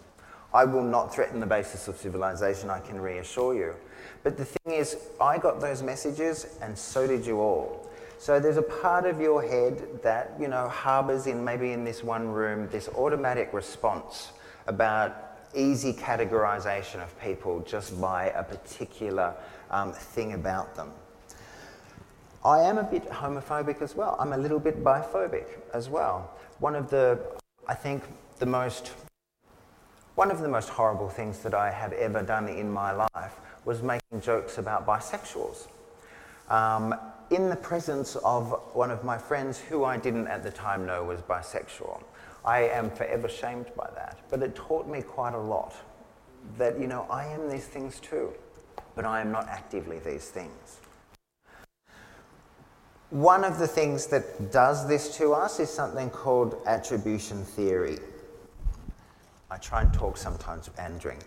I 0.54 0.66
will 0.66 0.84
not 0.84 1.14
threaten 1.14 1.40
the 1.40 1.46
basis 1.46 1.88
of 1.88 1.98
civilization, 1.98 2.72
I 2.72 2.80
can 2.80 3.00
reassure 3.00 3.54
you. 3.54 3.76
But 4.24 4.36
the 4.36 4.46
thing 4.46 4.74
is, 4.74 4.98
I 5.22 5.38
got 5.38 5.62
those 5.62 5.84
messages, 5.84 6.58
and 6.62 6.76
so 6.76 7.06
did 7.06 7.26
you 7.26 7.40
all. 7.40 7.87
So 8.20 8.40
there's 8.40 8.58
a 8.58 8.64
part 8.64 9.06
of 9.06 9.22
your 9.22 9.42
head 9.42 10.02
that, 10.02 10.34
you 10.40 10.48
know, 10.48 10.68
harbors 10.68 11.28
in 11.28 11.44
maybe 11.44 11.72
in 11.72 11.84
this 11.84 12.04
one 12.04 12.28
room 12.28 12.68
this 12.70 12.90
automatic 12.90 13.54
response 13.54 14.32
about 14.66 15.38
easy 15.56 15.94
categorization 15.94 17.02
of 17.02 17.20
people 17.22 17.62
just 17.62 18.00
by 18.02 18.26
a 18.30 18.44
particular 18.44 19.36
um, 19.70 19.94
thing 19.94 20.34
about 20.34 20.76
them. 20.76 20.92
I 22.44 22.62
am 22.62 22.78
a 22.78 22.84
bit 22.84 23.08
homophobic 23.10 23.82
as 23.82 23.96
well. 23.96 24.16
I'm 24.20 24.34
a 24.34 24.38
little 24.38 24.60
bit 24.60 24.84
biphobic 24.84 25.46
as 25.74 25.90
well. 25.90 26.32
One 26.60 26.76
of 26.76 26.90
the, 26.90 27.20
I 27.68 27.74
think, 27.74 28.04
the 28.40 28.46
most, 28.46 28.94
one 30.16 30.32
of 30.32 30.40
the 30.40 30.48
most 30.48 30.70
horrible 30.70 31.10
things 31.10 31.40
that 31.40 31.54
I 31.54 31.72
have 31.72 31.94
ever 31.94 32.24
done 32.24 32.48
in 32.48 32.72
my 32.72 32.92
life 32.92 33.36
was 33.66 33.84
making 33.84 34.22
jokes 34.22 34.58
about 34.58 34.88
bisexuals. 34.88 35.68
Um, 36.50 36.96
in 37.30 37.50
the 37.50 37.56
presence 37.56 38.16
of 38.18 38.52
one 38.74 38.92
of 38.92 39.04
my 39.04 39.18
friends 39.18 39.60
who 39.60 39.84
I 39.84 39.98
didn't 39.98 40.28
at 40.28 40.44
the 40.44 40.52
time 40.52 40.86
know 40.86 41.04
was 41.04 41.22
bisexual. 41.22 42.02
I 42.46 42.62
am 42.62 42.90
forever 42.90 43.28
shamed 43.28 43.68
by 43.76 43.90
that. 43.96 44.20
But 44.30 44.42
it 44.42 44.56
taught 44.56 44.88
me 44.88 45.02
quite 45.02 45.34
a 45.34 45.40
lot 45.40 45.76
that, 46.58 46.80
you 46.80 46.88
know, 46.88 47.06
I 47.10 47.26
am 47.26 47.50
these 47.50 47.66
things 47.66 48.00
too, 48.00 48.34
but 48.96 49.04
I 49.06 49.20
am 49.20 49.32
not 49.32 49.48
actively 49.50 50.00
these 50.00 50.30
things. 50.30 50.80
One 53.10 53.44
of 53.44 53.58
the 53.58 53.68
things 53.68 54.08
that 54.08 54.52
does 54.52 54.88
this 54.88 55.16
to 55.18 55.34
us 55.34 55.60
is 55.60 55.70
something 55.70 56.10
called 56.10 56.62
attribution 56.66 57.44
theory. 57.44 58.00
I 59.50 59.58
try 59.58 59.82
and 59.82 59.94
talk 59.94 60.18
sometimes 60.18 60.70
and 60.78 61.00
drink. 61.00 61.26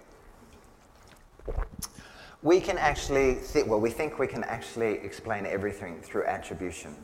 We 2.43 2.59
can 2.59 2.79
actually, 2.79 3.37
th- 3.53 3.67
well, 3.67 3.81
we 3.81 3.91
think 3.91 4.19
we 4.19 4.27
can 4.27 4.45
actually 4.45 4.95
explain 4.99 5.45
everything 5.45 6.01
through 6.01 6.25
attribution. 6.25 6.97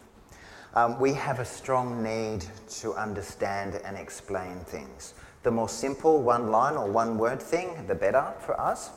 Um, 0.74 0.98
we 0.98 1.12
have 1.12 1.40
a 1.40 1.44
strong 1.44 2.02
need 2.02 2.46
to 2.80 2.94
understand 2.94 3.80
and 3.84 3.98
explain 3.98 4.60
things. 4.60 5.12
The 5.42 5.50
more 5.50 5.68
simple 5.68 6.22
one 6.22 6.50
line 6.50 6.74
or 6.74 6.90
one 6.90 7.18
word 7.18 7.40
thing, 7.40 7.86
the 7.86 7.94
better 7.94 8.32
for 8.40 8.58
us. 8.58 8.90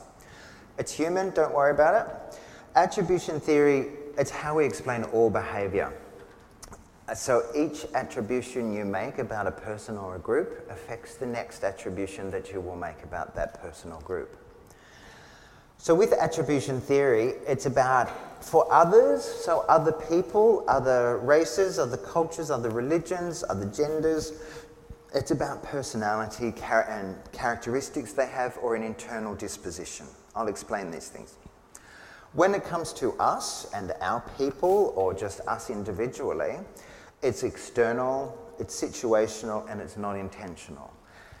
It's 0.78 0.92
human, 0.92 1.30
don't 1.30 1.52
worry 1.54 1.72
about 1.72 2.06
it. 2.06 2.40
Attribution 2.74 3.38
theory, 3.38 3.88
it's 4.16 4.30
how 4.30 4.56
we 4.56 4.64
explain 4.64 5.04
all 5.04 5.28
behavior. 5.28 5.92
Uh, 7.06 7.14
so 7.14 7.44
each 7.54 7.84
attribution 7.94 8.72
you 8.72 8.84
make 8.86 9.18
about 9.18 9.46
a 9.46 9.52
person 9.52 9.98
or 9.98 10.16
a 10.16 10.18
group 10.18 10.70
affects 10.70 11.16
the 11.16 11.26
next 11.26 11.64
attribution 11.64 12.30
that 12.30 12.50
you 12.50 12.60
will 12.60 12.76
make 12.76 13.02
about 13.02 13.34
that 13.34 13.60
person 13.60 13.92
or 13.92 14.00
group. 14.00 14.36
So, 15.82 15.94
with 15.94 16.12
attribution 16.12 16.78
theory, 16.78 17.36
it's 17.46 17.64
about 17.64 18.10
for 18.44 18.70
others, 18.70 19.24
so 19.24 19.64
other 19.66 19.92
people, 19.92 20.62
other 20.68 21.16
races, 21.16 21.78
other 21.78 21.96
cultures, 21.96 22.50
other 22.50 22.68
religions, 22.68 23.42
other 23.48 23.64
genders. 23.64 24.34
It's 25.14 25.30
about 25.30 25.62
personality 25.62 26.52
and 26.70 27.16
characteristics 27.32 28.12
they 28.12 28.26
have 28.26 28.58
or 28.60 28.74
an 28.74 28.82
internal 28.82 29.34
disposition. 29.34 30.04
I'll 30.36 30.48
explain 30.48 30.90
these 30.90 31.08
things. 31.08 31.36
When 32.34 32.54
it 32.54 32.62
comes 32.62 32.92
to 32.94 33.14
us 33.14 33.66
and 33.72 33.94
our 34.02 34.22
people, 34.36 34.92
or 34.96 35.14
just 35.14 35.40
us 35.48 35.70
individually, 35.70 36.58
it's 37.22 37.42
external, 37.42 38.36
it's 38.58 38.78
situational, 38.78 39.66
and 39.70 39.80
it's 39.80 39.96
not 39.96 40.18
intentional. 40.18 40.92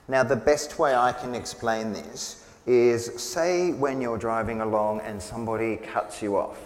Now, 0.08 0.22
the 0.22 0.34
best 0.34 0.78
way 0.78 0.94
I 0.94 1.12
can 1.12 1.34
explain 1.34 1.92
this 1.92 2.46
is 2.70 3.06
say 3.20 3.72
when 3.72 4.00
you're 4.00 4.16
driving 4.16 4.60
along 4.60 5.00
and 5.00 5.20
somebody 5.20 5.76
cuts 5.76 6.22
you 6.22 6.36
off. 6.36 6.58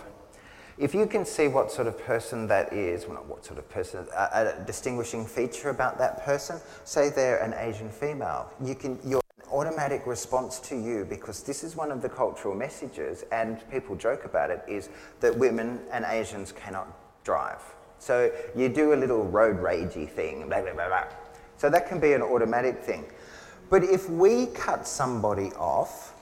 If 0.77 0.95
you 0.95 1.07
can 1.07 1.25
see 1.25 1.49
what 1.49 1.73
sort 1.73 1.87
of 1.87 1.99
person 1.99 2.47
that 2.49 2.75
is, 2.75 3.07
well, 3.07 3.15
not 3.15 3.27
what 3.27 3.45
sort 3.45 3.59
of 3.59 3.71
person, 3.71 4.07
a, 4.15 4.55
a 4.61 4.65
distinguishing 4.67 5.25
feature 5.25 5.71
about 5.71 5.97
that 5.99 6.23
person, 6.23 6.61
say 6.85 7.09
they're 7.09 7.39
an 7.39 7.55
Asian 7.57 7.89
female, 7.89 8.51
you 8.63 8.75
can, 8.75 8.99
your 9.03 9.23
automatic 9.51 10.07
response 10.07 10.59
to 10.59 10.77
you, 10.77 11.07
because 11.09 11.43
this 11.43 11.65
is 11.65 11.75
one 11.75 11.91
of 11.91 12.03
the 12.03 12.09
cultural 12.09 12.55
messages, 12.55 13.25
and 13.33 13.59
people 13.71 13.97
joke 13.97 14.27
about 14.27 14.51
it, 14.51 14.63
is 14.69 14.91
that 15.21 15.35
women 15.39 15.81
and 15.91 16.05
Asians 16.05 16.53
cannot 16.53 16.89
drive. 17.25 17.63
So 17.99 18.31
you 18.55 18.69
do 18.69 18.93
a 18.93 18.97
little 18.97 19.25
road 19.25 19.59
ragey 19.63 20.07
thing, 20.11 20.49
blah, 20.49 20.61
blah, 20.61 20.75
blah, 20.75 20.89
blah. 20.89 21.05
So 21.57 21.71
that 21.71 21.89
can 21.89 21.99
be 21.99 22.13
an 22.13 22.21
automatic 22.21 22.83
thing. 22.83 23.07
But 23.71 23.85
if 23.85 24.09
we 24.09 24.47
cut 24.47 24.87
somebody 24.87 25.53
off, 25.53 26.15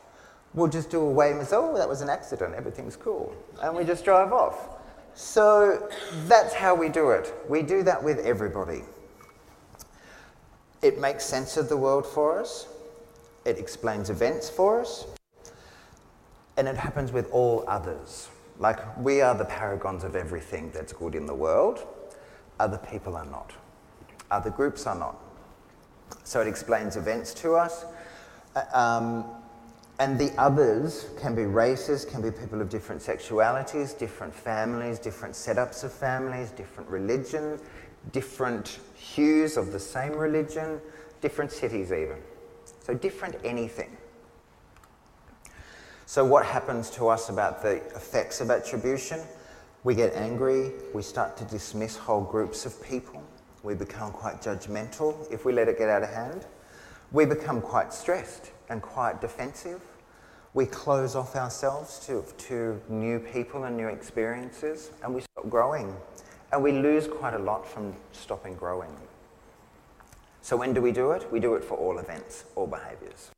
we'll 0.54 0.68
just 0.68 0.90
do 0.90 1.00
away 1.00 1.34
with, 1.34 1.52
it. 1.52 1.56
oh, 1.56 1.76
that 1.76 1.88
was 1.88 2.00
an 2.00 2.08
accident, 2.08 2.54
everything's 2.54 2.96
cool. 2.96 3.34
And 3.62 3.74
we 3.74 3.84
just 3.84 4.04
drive 4.04 4.32
off. 4.32 4.68
So 5.14 5.88
that's 6.26 6.54
how 6.54 6.74
we 6.74 6.88
do 6.88 7.10
it. 7.10 7.32
We 7.48 7.62
do 7.62 7.82
that 7.82 8.02
with 8.02 8.18
everybody. 8.20 8.82
It 10.80 10.98
makes 10.98 11.24
sense 11.24 11.56
of 11.56 11.68
the 11.68 11.76
world 11.76 12.06
for 12.06 12.40
us, 12.40 12.66
it 13.44 13.58
explains 13.58 14.10
events 14.10 14.50
for 14.50 14.80
us, 14.80 15.06
and 16.56 16.66
it 16.66 16.76
happens 16.76 17.12
with 17.12 17.30
all 17.30 17.64
others. 17.68 18.28
Like, 18.58 18.96
we 18.98 19.20
are 19.20 19.34
the 19.34 19.44
paragons 19.44 20.04
of 20.04 20.16
everything 20.16 20.70
that's 20.72 20.92
good 20.92 21.14
in 21.14 21.26
the 21.26 21.34
world, 21.34 21.86
other 22.58 22.78
people 22.78 23.16
are 23.16 23.24
not, 23.24 23.52
other 24.30 24.50
groups 24.50 24.86
are 24.86 24.98
not. 24.98 25.16
So 26.24 26.40
it 26.40 26.46
explains 26.46 26.96
events 26.96 27.34
to 27.34 27.54
us. 27.54 27.84
Uh, 28.54 28.64
um, 28.72 29.24
and 29.98 30.18
the 30.18 30.32
others 30.36 31.06
can 31.20 31.34
be 31.34 31.44
races, 31.44 32.04
can 32.04 32.22
be 32.22 32.30
people 32.30 32.60
of 32.60 32.68
different 32.68 33.00
sexualities, 33.00 33.96
different 33.96 34.34
families, 34.34 34.98
different 34.98 35.34
setups 35.34 35.84
of 35.84 35.92
families, 35.92 36.50
different 36.50 36.88
religion, 36.90 37.60
different 38.10 38.80
hues 38.94 39.56
of 39.56 39.70
the 39.70 39.78
same 39.78 40.12
religion, 40.12 40.80
different 41.20 41.52
cities, 41.52 41.92
even. 41.92 42.18
So, 42.84 42.94
different 42.94 43.36
anything. 43.44 43.96
So, 46.06 46.24
what 46.24 46.44
happens 46.44 46.90
to 46.90 47.08
us 47.08 47.28
about 47.28 47.62
the 47.62 47.76
effects 47.94 48.40
of 48.40 48.50
attribution? 48.50 49.20
We 49.84 49.94
get 49.94 50.14
angry, 50.14 50.72
we 50.94 51.02
start 51.02 51.36
to 51.38 51.44
dismiss 51.44 51.96
whole 51.96 52.22
groups 52.22 52.66
of 52.66 52.82
people. 52.82 53.22
We 53.62 53.74
become 53.74 54.10
quite 54.10 54.42
judgmental 54.42 55.30
if 55.32 55.44
we 55.44 55.52
let 55.52 55.68
it 55.68 55.78
get 55.78 55.88
out 55.88 56.02
of 56.02 56.10
hand. 56.10 56.46
We 57.12 57.24
become 57.26 57.60
quite 57.60 57.92
stressed 57.92 58.50
and 58.68 58.82
quite 58.82 59.20
defensive. 59.20 59.80
We 60.54 60.66
close 60.66 61.14
off 61.14 61.36
ourselves 61.36 62.04
to, 62.06 62.24
to 62.48 62.80
new 62.88 63.18
people 63.20 63.64
and 63.64 63.76
new 63.76 63.88
experiences, 63.88 64.90
and 65.02 65.14
we 65.14 65.20
stop 65.20 65.48
growing. 65.48 65.96
And 66.52 66.62
we 66.62 66.72
lose 66.72 67.06
quite 67.06 67.34
a 67.34 67.38
lot 67.38 67.66
from 67.66 67.94
stopping 68.12 68.54
growing. 68.54 68.94
So, 70.42 70.56
when 70.56 70.74
do 70.74 70.82
we 70.82 70.90
do 70.92 71.12
it? 71.12 71.30
We 71.32 71.38
do 71.38 71.54
it 71.54 71.64
for 71.64 71.78
all 71.78 71.98
events, 71.98 72.44
all 72.56 72.66
behaviours. 72.66 73.30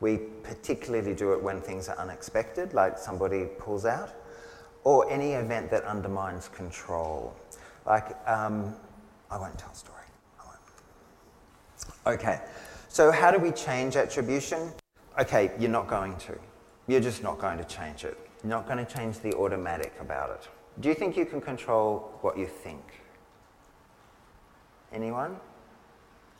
We 0.00 0.18
particularly 0.42 1.14
do 1.14 1.32
it 1.32 1.42
when 1.42 1.60
things 1.60 1.88
are 1.88 1.98
unexpected, 1.98 2.74
like 2.74 2.96
somebody 2.96 3.46
pulls 3.58 3.84
out, 3.84 4.14
or 4.84 5.10
any 5.10 5.32
event 5.32 5.70
that 5.72 5.84
undermines 5.84 6.48
control. 6.48 7.34
Like 7.84 8.16
um, 8.26 8.76
I 9.34 9.36
won't 9.36 9.58
tell 9.58 9.72
a 9.72 9.74
story. 9.74 10.04
Okay, 12.06 12.40
so 12.88 13.10
how 13.10 13.32
do 13.32 13.38
we 13.38 13.50
change 13.50 13.96
attribution? 13.96 14.70
Okay, 15.18 15.50
you're 15.58 15.70
not 15.70 15.88
going 15.88 16.16
to. 16.18 16.38
You're 16.86 17.00
just 17.00 17.22
not 17.22 17.40
going 17.40 17.58
to 17.58 17.64
change 17.64 18.04
it. 18.04 18.16
You're 18.44 18.50
not 18.50 18.68
going 18.68 18.84
to 18.84 18.94
change 18.94 19.18
the 19.18 19.34
automatic 19.34 19.92
about 20.00 20.30
it. 20.30 20.48
Do 20.80 20.88
you 20.88 20.94
think 20.94 21.16
you 21.16 21.26
can 21.26 21.40
control 21.40 22.16
what 22.20 22.38
you 22.38 22.46
think? 22.46 23.02
Anyone? 24.92 25.36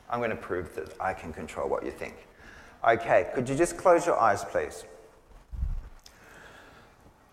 I'm 0.08 0.20
going 0.20 0.30
to 0.30 0.36
prove 0.36 0.72
that 0.76 0.94
I 1.00 1.14
can 1.14 1.32
control 1.32 1.68
what 1.68 1.84
you 1.84 1.90
think. 1.90 2.14
Okay, 2.86 3.30
could 3.34 3.48
you 3.48 3.56
just 3.56 3.76
close 3.76 4.06
your 4.06 4.20
eyes, 4.20 4.44
please? 4.44 4.84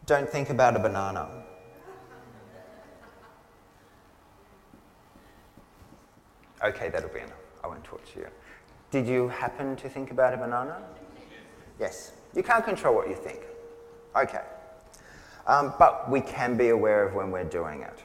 Don't 0.08 0.28
think 0.28 0.50
about 0.50 0.76
a 0.76 0.80
banana. 0.80 1.44
Okay, 6.64 6.90
that'll 6.90 7.10
be 7.10 7.20
enough. 7.20 7.34
I 7.64 7.68
won't 7.68 7.84
torture 7.84 8.20
you. 8.20 8.28
Did 8.92 9.08
you 9.08 9.30
happen 9.30 9.76
to 9.78 9.90
think 9.90 10.12
about 10.12 10.34
a 10.34 10.38
banana? 10.38 10.82
Yes. 11.80 12.12
You 12.36 12.44
can't 12.44 12.64
control 12.64 12.96
what 12.96 13.10
you 13.10 13.16
think. 13.16 13.42
Okay. 14.16 14.42
Um, 15.48 15.74
but 15.80 16.10
we 16.10 16.22
can 16.22 16.56
be 16.58 16.70
aware 16.70 17.04
of 17.08 17.16
when 17.16 17.32
we're 17.32 17.44
doing 17.44 17.82
it. 17.82 18.04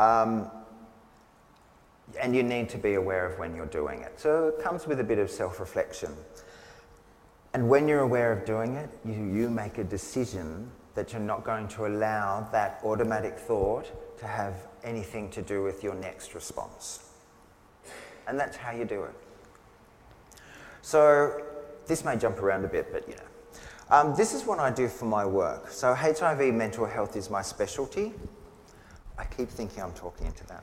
Um, 0.00 0.50
and 2.20 2.34
you 2.34 2.42
need 2.42 2.68
to 2.70 2.78
be 2.78 2.94
aware 2.94 3.26
of 3.26 3.38
when 3.38 3.54
you're 3.54 3.66
doing 3.66 4.00
it. 4.02 4.18
So 4.18 4.48
it 4.48 4.62
comes 4.62 4.86
with 4.86 5.00
a 5.00 5.04
bit 5.04 5.18
of 5.18 5.30
self 5.30 5.60
reflection. 5.60 6.12
And 7.52 7.68
when 7.68 7.88
you're 7.88 8.00
aware 8.00 8.32
of 8.32 8.44
doing 8.44 8.76
it, 8.76 8.90
you, 9.04 9.14
you 9.14 9.50
make 9.50 9.78
a 9.78 9.84
decision 9.84 10.70
that 10.94 11.12
you're 11.12 11.20
not 11.20 11.44
going 11.44 11.66
to 11.68 11.86
allow 11.86 12.48
that 12.52 12.80
automatic 12.84 13.38
thought 13.38 13.90
to 14.18 14.26
have 14.26 14.54
anything 14.84 15.30
to 15.30 15.42
do 15.42 15.62
with 15.62 15.82
your 15.82 15.94
next 15.94 16.34
response. 16.34 17.09
And 18.30 18.38
that's 18.38 18.56
how 18.56 18.70
you 18.70 18.84
do 18.84 19.02
it. 19.02 19.14
So 20.82 21.42
this 21.86 22.04
may 22.04 22.16
jump 22.16 22.38
around 22.38 22.64
a 22.64 22.68
bit, 22.68 22.92
but 22.92 23.08
you 23.08 23.16
know. 23.16 23.22
Um, 23.90 24.14
this 24.14 24.32
is 24.32 24.44
what 24.44 24.60
I 24.60 24.70
do 24.70 24.86
for 24.86 25.06
my 25.06 25.26
work. 25.26 25.68
So 25.68 25.92
HIV 25.92 26.54
mental 26.54 26.86
health 26.86 27.16
is 27.16 27.28
my 27.28 27.42
specialty. 27.42 28.14
I 29.18 29.24
keep 29.24 29.48
thinking 29.48 29.82
I'm 29.82 29.92
talking 29.94 30.28
into 30.28 30.44
that. 30.46 30.62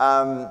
Um, 0.00 0.50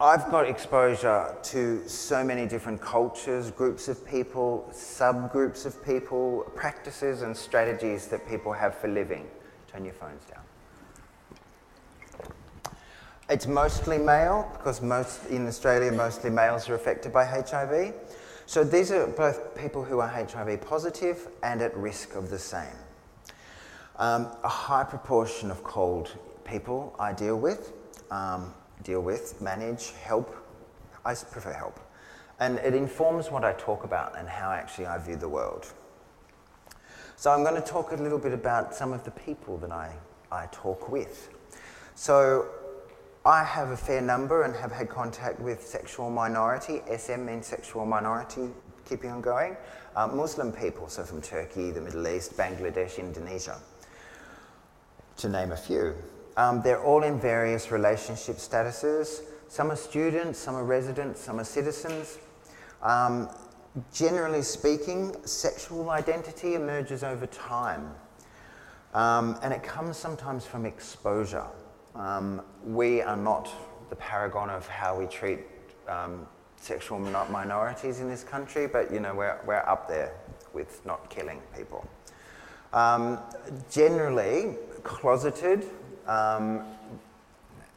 I've 0.00 0.30
got 0.30 0.48
exposure 0.48 1.36
to 1.42 1.86
so 1.86 2.24
many 2.24 2.46
different 2.46 2.80
cultures, 2.80 3.50
groups 3.50 3.86
of 3.86 4.06
people, 4.06 4.66
subgroups 4.72 5.66
of 5.66 5.84
people, 5.84 6.50
practices 6.56 7.20
and 7.20 7.36
strategies 7.36 8.06
that 8.06 8.26
people 8.26 8.54
have 8.54 8.74
for 8.74 8.88
living. 8.88 9.28
Turn 9.70 9.84
your 9.84 9.92
phones 9.92 10.24
down. 10.24 10.40
It's 13.30 13.46
mostly 13.46 13.96
male 13.96 14.50
because 14.54 14.82
most 14.82 15.26
in 15.26 15.46
Australia, 15.46 15.92
mostly 15.92 16.30
males 16.30 16.68
are 16.68 16.74
affected 16.74 17.12
by 17.12 17.24
HIV. 17.24 17.94
So 18.46 18.64
these 18.64 18.90
are 18.90 19.06
both 19.06 19.56
people 19.56 19.84
who 19.84 20.00
are 20.00 20.08
HIV 20.08 20.60
positive 20.62 21.28
and 21.44 21.62
at 21.62 21.76
risk 21.76 22.16
of 22.16 22.28
the 22.28 22.40
same. 22.40 22.74
Um, 24.00 24.26
a 24.42 24.48
high 24.48 24.82
proportion 24.82 25.52
of 25.52 25.62
cold 25.62 26.10
people 26.44 26.92
I 26.98 27.12
deal 27.12 27.38
with. 27.38 27.72
Um, 28.10 28.52
deal 28.82 29.00
with, 29.00 29.40
manage, 29.40 29.92
help. 30.02 30.34
I 31.04 31.14
prefer 31.14 31.52
help. 31.52 31.78
And 32.40 32.58
it 32.58 32.74
informs 32.74 33.30
what 33.30 33.44
I 33.44 33.52
talk 33.52 33.84
about 33.84 34.18
and 34.18 34.28
how 34.28 34.50
actually 34.50 34.86
I 34.86 34.98
view 34.98 35.14
the 35.14 35.28
world. 35.28 35.72
So 37.14 37.30
I'm 37.30 37.44
going 37.44 37.54
to 37.54 37.60
talk 37.60 37.92
a 37.92 37.96
little 37.96 38.18
bit 38.18 38.32
about 38.32 38.74
some 38.74 38.92
of 38.92 39.04
the 39.04 39.12
people 39.12 39.56
that 39.58 39.70
I, 39.70 39.94
I 40.32 40.48
talk 40.50 40.90
with. 40.90 41.28
So 41.94 42.48
I 43.24 43.44
have 43.44 43.68
a 43.68 43.76
fair 43.76 44.00
number 44.00 44.44
and 44.44 44.56
have 44.56 44.72
had 44.72 44.88
contact 44.88 45.40
with 45.40 45.66
sexual 45.66 46.08
minority, 46.08 46.80
SM 46.96 47.26
means 47.26 47.46
sexual 47.46 47.84
minority, 47.84 48.48
keeping 48.88 49.10
on 49.10 49.20
going, 49.20 49.58
uh, 49.94 50.06
Muslim 50.06 50.50
people, 50.52 50.88
so 50.88 51.04
from 51.04 51.20
Turkey, 51.20 51.70
the 51.70 51.82
Middle 51.82 52.08
East, 52.08 52.34
Bangladesh, 52.34 52.98
Indonesia, 52.98 53.60
to 55.18 55.28
name 55.28 55.52
a 55.52 55.56
few. 55.56 55.94
Um, 56.38 56.62
they're 56.62 56.82
all 56.82 57.02
in 57.02 57.20
various 57.20 57.70
relationship 57.70 58.36
statuses. 58.36 59.20
Some 59.48 59.70
are 59.70 59.76
students, 59.76 60.38
some 60.38 60.54
are 60.54 60.64
residents, 60.64 61.20
some 61.20 61.38
are 61.38 61.44
citizens. 61.44 62.18
Um, 62.82 63.28
generally 63.92 64.40
speaking, 64.40 65.14
sexual 65.26 65.90
identity 65.90 66.54
emerges 66.54 67.04
over 67.04 67.26
time. 67.26 67.90
Um, 68.94 69.38
and 69.42 69.52
it 69.52 69.62
comes 69.62 69.98
sometimes 69.98 70.46
from 70.46 70.64
exposure. 70.64 71.44
Um, 71.94 72.42
we 72.64 73.02
are 73.02 73.16
not 73.16 73.48
the 73.88 73.96
paragon 73.96 74.50
of 74.50 74.66
how 74.68 74.98
we 74.98 75.06
treat 75.06 75.40
um, 75.88 76.26
sexual 76.56 76.98
minorities 76.98 78.00
in 78.00 78.08
this 78.08 78.22
country, 78.22 78.66
but 78.66 78.92
you 78.92 79.00
know, 79.00 79.14
we're, 79.14 79.38
we're 79.46 79.64
up 79.66 79.88
there 79.88 80.14
with 80.52 80.84
not 80.84 81.08
killing 81.10 81.40
people. 81.56 81.86
Um, 82.72 83.18
generally, 83.70 84.56
closeted 84.84 85.64
um, 86.06 86.64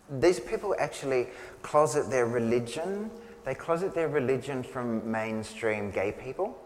these 0.09 0.39
people 0.39 0.75
actually 0.79 1.27
closet 1.61 2.09
their 2.09 2.25
religion. 2.25 3.09
They 3.45 3.55
closet 3.55 3.93
their 3.93 4.09
religion 4.09 4.63
from 4.63 5.09
mainstream 5.09 5.91
gay 5.91 6.11
people. 6.11 6.57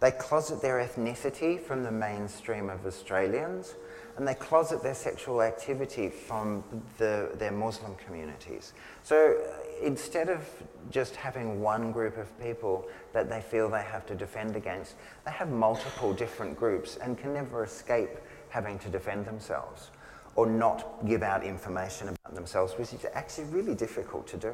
They 0.00 0.10
closet 0.10 0.62
their 0.62 0.78
ethnicity 0.78 1.60
from 1.60 1.82
the 1.82 1.92
mainstream 1.92 2.70
of 2.70 2.86
Australians. 2.86 3.74
And 4.16 4.26
they 4.26 4.34
closet 4.34 4.82
their 4.82 4.94
sexual 4.94 5.40
activity 5.40 6.08
from 6.10 6.64
the, 6.98 7.30
their 7.34 7.52
Muslim 7.52 7.94
communities. 7.94 8.72
So 9.02 9.36
uh, 9.38 9.86
instead 9.86 10.28
of 10.28 10.46
just 10.90 11.16
having 11.16 11.60
one 11.60 11.92
group 11.92 12.16
of 12.18 12.38
people 12.40 12.86
that 13.12 13.30
they 13.30 13.40
feel 13.40 13.70
they 13.70 13.82
have 13.82 14.06
to 14.06 14.14
defend 14.14 14.56
against, 14.56 14.96
they 15.24 15.30
have 15.30 15.50
multiple 15.50 16.12
different 16.12 16.58
groups 16.58 16.96
and 16.96 17.16
can 17.16 17.32
never 17.32 17.64
escape 17.64 18.10
having 18.48 18.78
to 18.80 18.88
defend 18.88 19.26
themselves 19.26 19.90
or 20.34 20.46
not 20.46 21.06
give 21.06 21.22
out 21.22 21.44
information 21.44 22.08
about 22.08 22.34
themselves, 22.34 22.74
which 22.74 22.92
is 22.92 23.06
actually 23.14 23.44
really 23.44 23.74
difficult 23.74 24.26
to 24.26 24.36
do. 24.36 24.52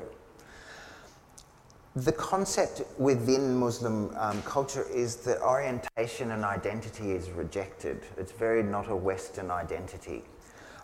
The 1.96 2.12
concept 2.12 2.82
within 2.98 3.56
Muslim 3.56 4.14
um, 4.18 4.42
culture 4.42 4.85
is 4.92 5.16
that 5.24 5.40
orientation 5.40 6.32
and 6.32 6.44
identity 6.44 7.12
is 7.12 7.30
rejected. 7.30 8.02
It's 8.18 8.32
very 8.32 8.62
not 8.62 8.90
a 8.90 8.94
Western 8.94 9.50
identity. 9.50 10.22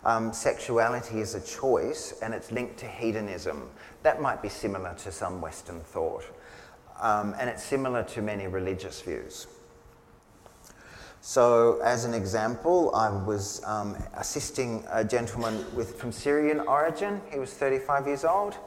Um, 0.05 0.33
sexuality 0.33 1.19
is 1.19 1.35
a 1.35 1.41
choice 1.41 2.15
and 2.23 2.33
it's 2.33 2.51
linked 2.51 2.77
to 2.77 2.87
hedonism. 2.87 3.69
That 4.01 4.23
might 4.23 4.41
be 4.41 4.49
similar 4.49 4.95
to 5.03 5.11
some 5.11 5.39
Western 5.39 5.81
thought. 5.81 6.23
Um, 6.99 7.35
and 7.39 7.47
it's 7.47 7.63
similar 7.63 8.01
to 8.05 8.23
many 8.23 8.47
religious 8.47 8.99
views. 8.99 9.45
So, 11.21 11.79
as 11.81 12.05
an 12.05 12.15
example, 12.15 12.93
I 12.95 13.09
was 13.09 13.63
um, 13.65 13.95
assisting 14.17 14.83
a 14.91 15.03
gentleman 15.03 15.63
with, 15.75 15.95
from 15.95 16.11
Syrian 16.11 16.61
origin. 16.61 17.21
He 17.31 17.37
was 17.37 17.53
35 17.53 18.07
years 18.07 18.25
old. 18.25 18.57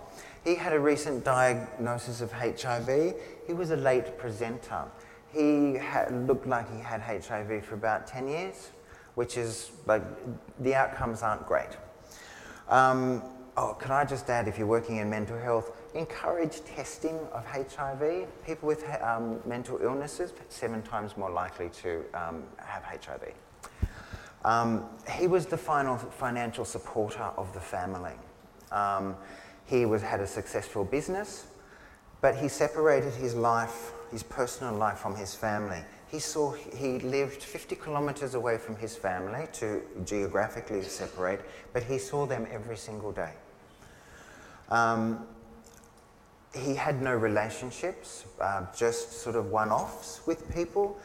He 0.46 0.54
had 0.54 0.72
a 0.72 0.78
recent 0.78 1.24
diagnosis 1.24 2.20
of 2.20 2.30
HIV. 2.30 3.16
He 3.48 3.52
was 3.52 3.72
a 3.72 3.76
late 3.76 4.16
presenter. 4.16 4.84
He 5.32 5.74
had, 5.74 6.28
looked 6.28 6.46
like 6.46 6.72
he 6.72 6.80
had 6.80 7.00
HIV 7.00 7.64
for 7.64 7.74
about 7.74 8.06
10 8.06 8.28
years, 8.28 8.70
which 9.16 9.36
is 9.36 9.72
like 9.86 10.04
the 10.60 10.72
outcomes 10.72 11.24
aren't 11.24 11.44
great. 11.48 11.70
Um, 12.68 13.24
oh, 13.56 13.74
can 13.74 13.90
I 13.90 14.04
just 14.04 14.30
add, 14.30 14.46
if 14.46 14.56
you're 14.56 14.68
working 14.68 14.98
in 14.98 15.10
mental 15.10 15.36
health, 15.36 15.72
encourage 15.94 16.64
testing 16.64 17.18
of 17.32 17.44
HIV. 17.44 18.28
People 18.46 18.68
with 18.68 18.84
um, 19.02 19.40
mental 19.46 19.80
illnesses, 19.82 20.32
seven 20.48 20.80
times 20.82 21.16
more 21.16 21.30
likely 21.30 21.70
to 21.70 22.04
um, 22.14 22.44
have 22.58 22.84
HIV. 22.84 23.32
Um, 24.44 24.84
he 25.10 25.26
was 25.26 25.46
the 25.46 25.58
final 25.58 25.96
financial 25.96 26.64
supporter 26.64 27.32
of 27.36 27.52
the 27.52 27.60
family. 27.60 28.14
He 29.66 29.84
was, 29.84 30.02
had 30.02 30.20
a 30.20 30.26
successful 30.26 30.84
business, 30.84 31.46
but 32.20 32.36
he 32.36 32.48
separated 32.48 33.12
his 33.14 33.34
life, 33.34 33.92
his 34.10 34.22
personal 34.22 34.74
life 34.74 34.98
from 34.98 35.16
his 35.16 35.34
family. 35.34 35.82
He 36.08 36.20
saw 36.20 36.52
he 36.52 37.00
lived 37.00 37.42
50 37.42 37.76
kilometres 37.76 38.34
away 38.34 38.58
from 38.58 38.76
his 38.76 38.94
family 38.94 39.48
to 39.54 39.82
geographically 40.04 40.82
separate, 40.82 41.44
but 41.72 41.82
he 41.82 41.98
saw 41.98 42.26
them 42.26 42.46
every 42.50 42.76
single 42.76 43.12
day. 43.12 43.32
Um, 44.70 45.26
he 46.54 46.74
had 46.74 47.02
no 47.02 47.14
relationships, 47.14 48.24
uh, 48.40 48.66
just 48.74 49.12
sort 49.12 49.36
of 49.36 49.50
one 49.50 49.70
offs 49.70 50.26
with 50.26 50.52
people. 50.54 50.98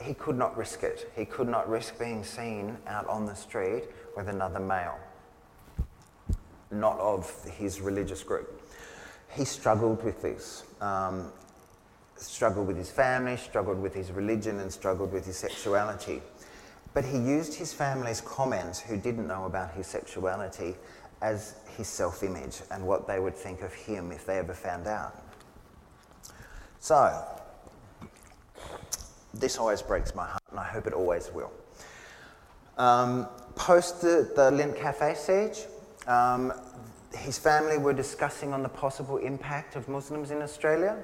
He 0.00 0.14
could 0.14 0.36
not 0.36 0.56
risk 0.56 0.82
it. 0.82 1.10
He 1.16 1.24
could 1.24 1.48
not 1.48 1.68
risk 1.68 1.98
being 1.98 2.24
seen 2.24 2.76
out 2.86 3.06
on 3.08 3.26
the 3.26 3.34
street 3.34 3.84
with 4.16 4.28
another 4.28 4.60
male, 4.60 4.98
not 6.70 6.98
of 6.98 7.32
his 7.44 7.80
religious 7.80 8.22
group. 8.22 8.62
He 9.32 9.44
struggled 9.44 10.02
with 10.04 10.22
this. 10.22 10.64
Um, 10.80 11.32
struggled 12.16 12.66
with 12.66 12.76
his 12.76 12.90
family, 12.90 13.36
struggled 13.36 13.80
with 13.80 13.94
his 13.94 14.10
religion, 14.10 14.60
and 14.60 14.72
struggled 14.72 15.12
with 15.12 15.26
his 15.26 15.36
sexuality. 15.36 16.22
But 16.94 17.04
he 17.04 17.18
used 17.18 17.54
his 17.54 17.72
family's 17.72 18.20
comments, 18.20 18.80
who 18.80 18.96
didn't 18.96 19.26
know 19.26 19.44
about 19.44 19.72
his 19.72 19.86
sexuality, 19.86 20.74
as 21.22 21.56
his 21.76 21.88
self 21.88 22.22
image 22.22 22.60
and 22.70 22.86
what 22.86 23.06
they 23.06 23.18
would 23.18 23.34
think 23.34 23.62
of 23.62 23.72
him 23.72 24.12
if 24.12 24.26
they 24.26 24.38
ever 24.38 24.54
found 24.54 24.86
out. 24.86 25.22
So, 26.80 27.24
this 29.34 29.58
always 29.58 29.82
breaks 29.82 30.14
my 30.14 30.26
heart, 30.26 30.42
and 30.50 30.60
I 30.60 30.64
hope 30.64 30.86
it 30.86 30.92
always 30.92 31.30
will. 31.32 31.52
Um, 32.78 33.28
post 33.54 34.02
the, 34.02 34.30
the 34.34 34.50
Lindt 34.50 34.76
Cafe 34.76 35.14
siege, 35.14 35.66
um, 36.06 36.52
his 37.14 37.38
family 37.38 37.78
were 37.78 37.92
discussing 37.92 38.52
on 38.52 38.62
the 38.62 38.68
possible 38.68 39.16
impact 39.18 39.76
of 39.76 39.88
Muslims 39.88 40.30
in 40.30 40.42
Australia. 40.42 40.96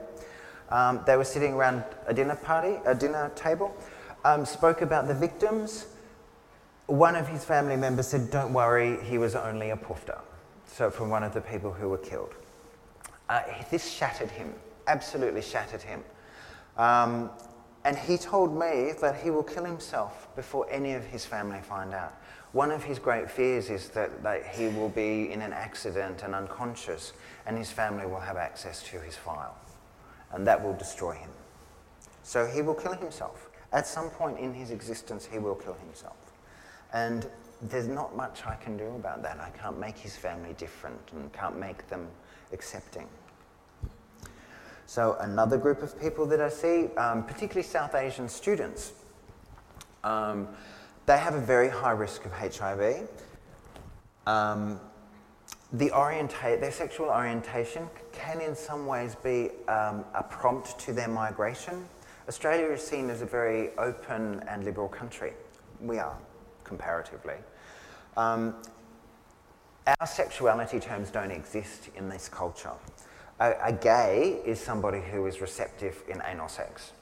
Um, 0.70 1.00
they 1.06 1.16
were 1.16 1.24
sitting 1.24 1.54
around 1.54 1.84
a 2.06 2.14
dinner 2.14 2.36
party, 2.36 2.78
a 2.86 2.94
dinner 2.94 3.30
table, 3.34 3.76
um, 4.24 4.44
spoke 4.46 4.82
about 4.82 5.08
the 5.08 5.14
victims. 5.14 5.86
One 6.86 7.16
of 7.16 7.28
his 7.28 7.44
family 7.44 7.76
members 7.76 8.08
said, 8.08 8.30
Don't 8.30 8.52
worry, 8.52 9.02
he 9.04 9.18
was 9.18 9.34
only 9.34 9.70
a 9.70 9.76
pufta. 9.76 10.20
So, 10.66 10.90
from 10.90 11.10
one 11.10 11.22
of 11.22 11.34
the 11.34 11.40
people 11.40 11.72
who 11.72 11.88
were 11.88 11.98
killed. 11.98 12.34
Uh, 13.28 13.42
this 13.70 13.90
shattered 13.90 14.30
him, 14.30 14.52
absolutely 14.86 15.42
shattered 15.42 15.82
him. 15.82 16.02
Um, 16.76 17.30
and 17.84 17.96
he 17.96 18.16
told 18.16 18.58
me 18.58 18.92
that 19.00 19.16
he 19.22 19.30
will 19.30 19.42
kill 19.42 19.64
himself 19.64 20.28
before 20.36 20.66
any 20.70 20.92
of 20.92 21.04
his 21.04 21.24
family 21.24 21.60
find 21.60 21.92
out. 21.92 22.14
One 22.52 22.70
of 22.70 22.84
his 22.84 22.98
great 22.98 23.30
fears 23.30 23.70
is 23.70 23.88
that, 23.90 24.22
that 24.22 24.46
he 24.46 24.68
will 24.68 24.90
be 24.90 25.32
in 25.32 25.40
an 25.40 25.54
accident 25.54 26.22
and 26.22 26.34
unconscious, 26.34 27.14
and 27.46 27.56
his 27.56 27.70
family 27.70 28.06
will 28.06 28.20
have 28.20 28.36
access 28.36 28.82
to 28.90 29.00
his 29.00 29.16
file, 29.16 29.56
and 30.32 30.46
that 30.46 30.62
will 30.62 30.74
destroy 30.74 31.14
him. 31.14 31.30
So 32.22 32.46
he 32.46 32.60
will 32.60 32.74
kill 32.74 32.92
himself. 32.92 33.48
At 33.72 33.86
some 33.86 34.10
point 34.10 34.38
in 34.38 34.52
his 34.52 34.70
existence, 34.70 35.26
he 35.30 35.38
will 35.38 35.54
kill 35.54 35.74
himself. 35.74 36.16
And 36.92 37.26
there's 37.62 37.88
not 37.88 38.14
much 38.16 38.44
I 38.44 38.56
can 38.56 38.76
do 38.76 38.86
about 38.96 39.22
that. 39.22 39.40
I 39.40 39.48
can't 39.58 39.78
make 39.78 39.96
his 39.96 40.14
family 40.14 40.54
different 40.58 41.00
and 41.12 41.32
can't 41.32 41.58
make 41.58 41.88
them 41.88 42.06
accepting. 42.52 43.08
So, 44.84 45.16
another 45.20 45.56
group 45.56 45.82
of 45.82 45.98
people 45.98 46.26
that 46.26 46.40
I 46.40 46.50
see, 46.50 46.88
um, 46.96 47.24
particularly 47.24 47.62
South 47.62 47.94
Asian 47.94 48.28
students, 48.28 48.92
um, 50.04 50.48
they 51.06 51.18
have 51.18 51.34
a 51.34 51.40
very 51.40 51.68
high 51.68 51.90
risk 51.90 52.24
of 52.24 52.32
HIV. 52.32 53.08
Um, 54.26 54.80
the 55.72 55.90
orientate, 55.90 56.60
their 56.60 56.70
sexual 56.72 57.06
orientation 57.06 57.88
can, 58.12 58.40
in 58.40 58.54
some 58.54 58.86
ways, 58.86 59.14
be 59.14 59.50
um, 59.68 60.04
a 60.14 60.22
prompt 60.22 60.78
to 60.80 60.92
their 60.92 61.08
migration. 61.08 61.86
Australia 62.28 62.66
is 62.66 62.86
seen 62.86 63.10
as 63.10 63.22
a 63.22 63.26
very 63.26 63.76
open 63.78 64.44
and 64.48 64.64
liberal 64.64 64.88
country. 64.88 65.32
We 65.80 65.98
are, 65.98 66.16
comparatively. 66.62 67.36
Um, 68.16 68.54
our 70.00 70.06
sexuality 70.06 70.78
terms 70.78 71.10
don't 71.10 71.30
exist 71.30 71.88
in 71.96 72.08
this 72.08 72.28
culture. 72.28 72.72
A, 73.40 73.54
a, 73.64 73.72
gay 73.72 74.40
is 74.44 74.60
somebody 74.60 75.00
who 75.00 75.26
is 75.26 75.40
receptive 75.40 76.02
in 76.06 76.22
anal 76.24 76.48
sex. 76.48 76.92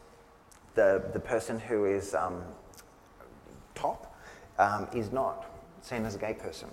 The, 0.76 1.02
the 1.12 1.20
person 1.20 1.58
who 1.58 1.84
is 1.84 2.14
um, 2.14 2.42
top 3.80 4.14
um, 4.58 4.86
is 4.94 5.12
not 5.12 5.46
seen 5.82 6.04
as 6.04 6.14
a 6.14 6.18
gay 6.18 6.34
person. 6.34 6.68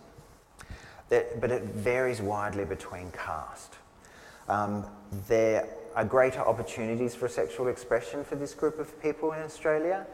That, 1.09 1.39
but 1.39 1.51
it 1.51 1.63
varies 1.63 2.21
widely 2.21 2.65
between 2.65 3.11
caste. 3.11 3.75
Um, 4.49 4.85
there 5.27 5.67
are 5.95 6.05
greater 6.05 6.39
opportunities 6.39 7.15
for 7.15 7.27
sexual 7.27 7.67
expression 7.69 8.23
for 8.23 8.35
this 8.35 8.53
group 8.53 8.77
of 8.79 9.01
people 9.01 9.31
in 9.31 9.41
Australia, 9.41 10.05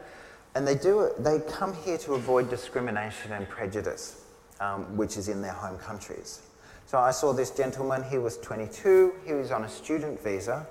and 0.54 0.66
they 0.66 0.76
do, 0.76 1.10
they 1.18 1.40
come 1.40 1.74
here 1.84 1.98
to 1.98 2.14
avoid 2.14 2.48
discrimination 2.48 3.32
and 3.32 3.48
prejudice, 3.48 4.24
um, 4.60 4.96
which 4.96 5.16
is 5.16 5.28
in 5.28 5.42
their 5.42 5.52
home 5.52 5.78
countries. 5.78 6.42
So 6.86 6.98
I 6.98 7.10
saw 7.10 7.32
this 7.32 7.50
gentleman, 7.50 8.04
he 8.04 8.18
was 8.18 8.38
22, 8.38 9.14
he 9.26 9.32
was 9.32 9.50
on 9.50 9.64
a 9.64 9.68
student 9.68 10.22
visa. 10.22 10.66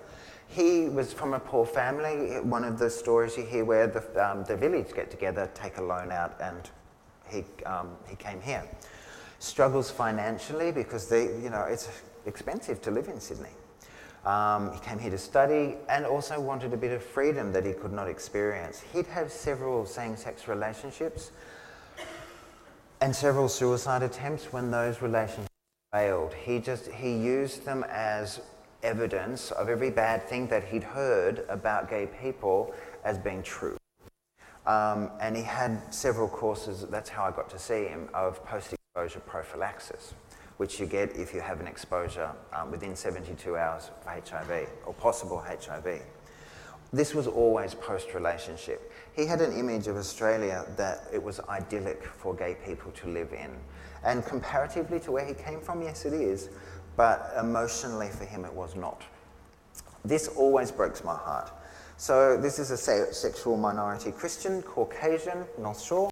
He 0.53 0.87
was 0.87 1.11
from 1.11 1.33
a 1.33 1.39
poor 1.39 1.65
family, 1.65 2.39
one 2.41 2.63
of 2.63 2.77
the 2.77 2.87
stories 2.87 3.35
you 3.35 3.43
hear 3.43 3.65
where 3.65 3.87
the, 3.87 4.03
um, 4.23 4.43
the 4.43 4.55
village 4.55 4.93
get 4.93 5.09
together, 5.09 5.49
take 5.55 5.77
a 5.77 5.81
loan 5.81 6.11
out, 6.11 6.39
and 6.39 6.69
he, 7.27 7.43
um, 7.65 7.89
he 8.07 8.15
came 8.15 8.39
here. 8.39 8.63
Struggles 9.39 9.89
financially 9.89 10.71
because 10.71 11.09
they, 11.09 11.23
you 11.41 11.49
know, 11.49 11.63
it's 11.63 11.89
expensive 12.27 12.83
to 12.83 12.91
live 12.91 13.07
in 13.07 13.19
Sydney. 13.19 13.49
Um, 14.25 14.71
he 14.73 14.79
came 14.79 14.99
here 14.99 15.09
to 15.09 15.17
study 15.17 15.75
and 15.89 16.05
also 16.05 16.39
wanted 16.39 16.71
a 16.71 16.77
bit 16.77 16.91
of 16.91 17.01
freedom 17.01 17.51
that 17.53 17.65
he 17.65 17.73
could 17.73 17.91
not 17.91 18.07
experience. 18.07 18.83
He'd 18.93 19.07
have 19.07 19.31
several 19.31 19.87
same 19.87 20.15
sex 20.15 20.47
relationships 20.47 21.31
and 23.01 23.15
several 23.15 23.49
suicide 23.49 24.03
attempts 24.03 24.53
when 24.53 24.69
those 24.69 25.01
relationships 25.01 25.49
failed. 25.91 26.33
He 26.35 26.59
just 26.59 26.91
he 26.91 27.11
used 27.11 27.65
them 27.65 27.83
as 27.89 28.39
evidence 28.83 29.51
of 29.51 29.69
every 29.69 29.89
bad 29.89 30.27
thing 30.27 30.47
that 30.47 30.63
he'd 30.65 30.83
heard 30.83 31.45
about 31.49 31.89
gay 31.89 32.07
people 32.21 32.73
as 33.03 33.17
being 33.17 33.41
true. 33.41 33.77
Um, 34.65 35.11
and 35.19 35.35
he 35.35 35.43
had 35.43 35.93
several 35.93 36.27
courses, 36.27 36.85
that's 36.89 37.09
how 37.09 37.23
I 37.23 37.31
got 37.31 37.49
to 37.49 37.59
see 37.59 37.85
him, 37.85 38.09
of 38.13 38.43
post 38.45 38.73
exposure 38.73 39.19
prophylaxis 39.21 40.13
which 40.57 40.79
you 40.79 40.85
get 40.85 41.15
if 41.15 41.33
you 41.33 41.41
have 41.41 41.59
an 41.59 41.67
exposure 41.67 42.31
um, 42.53 42.71
within 42.71 42.95
72 42.95 43.57
hours 43.57 43.89
of 43.99 44.29
HIV 44.29 44.69
or 44.85 44.93
possible 44.93 45.39
HIV. 45.39 46.01
This 46.91 47.15
was 47.15 47.25
always 47.25 47.73
post 47.73 48.13
relationship. 48.13 48.91
He 49.15 49.25
had 49.25 49.41
an 49.41 49.57
image 49.57 49.87
of 49.87 49.97
Australia 49.97 50.65
that 50.77 51.07
it 51.11 51.21
was 51.21 51.39
idyllic 51.49 52.03
for 52.03 52.35
gay 52.35 52.55
people 52.65 52.91
to 52.91 53.07
live 53.07 53.33
in. 53.33 53.51
And 54.03 54.23
comparatively 54.25 54.99
to 55.01 55.11
where 55.11 55.25
he 55.25 55.33
came 55.33 55.59
from, 55.59 55.81
yes, 55.81 56.05
it 56.05 56.13
is, 56.13 56.49
but 56.95 57.33
emotionally 57.39 58.09
for 58.09 58.25
him, 58.25 58.45
it 58.45 58.53
was 58.53 58.75
not. 58.75 59.01
This 60.05 60.27
always 60.27 60.71
breaks 60.71 61.03
my 61.03 61.15
heart. 61.15 61.51
So, 61.97 62.37
this 62.37 62.59
is 62.59 62.71
a 62.71 62.77
sexual 63.13 63.55
minority 63.55 64.11
Christian, 64.11 64.61
Caucasian, 64.61 65.45
North 65.57 65.81
Shore. 65.81 66.09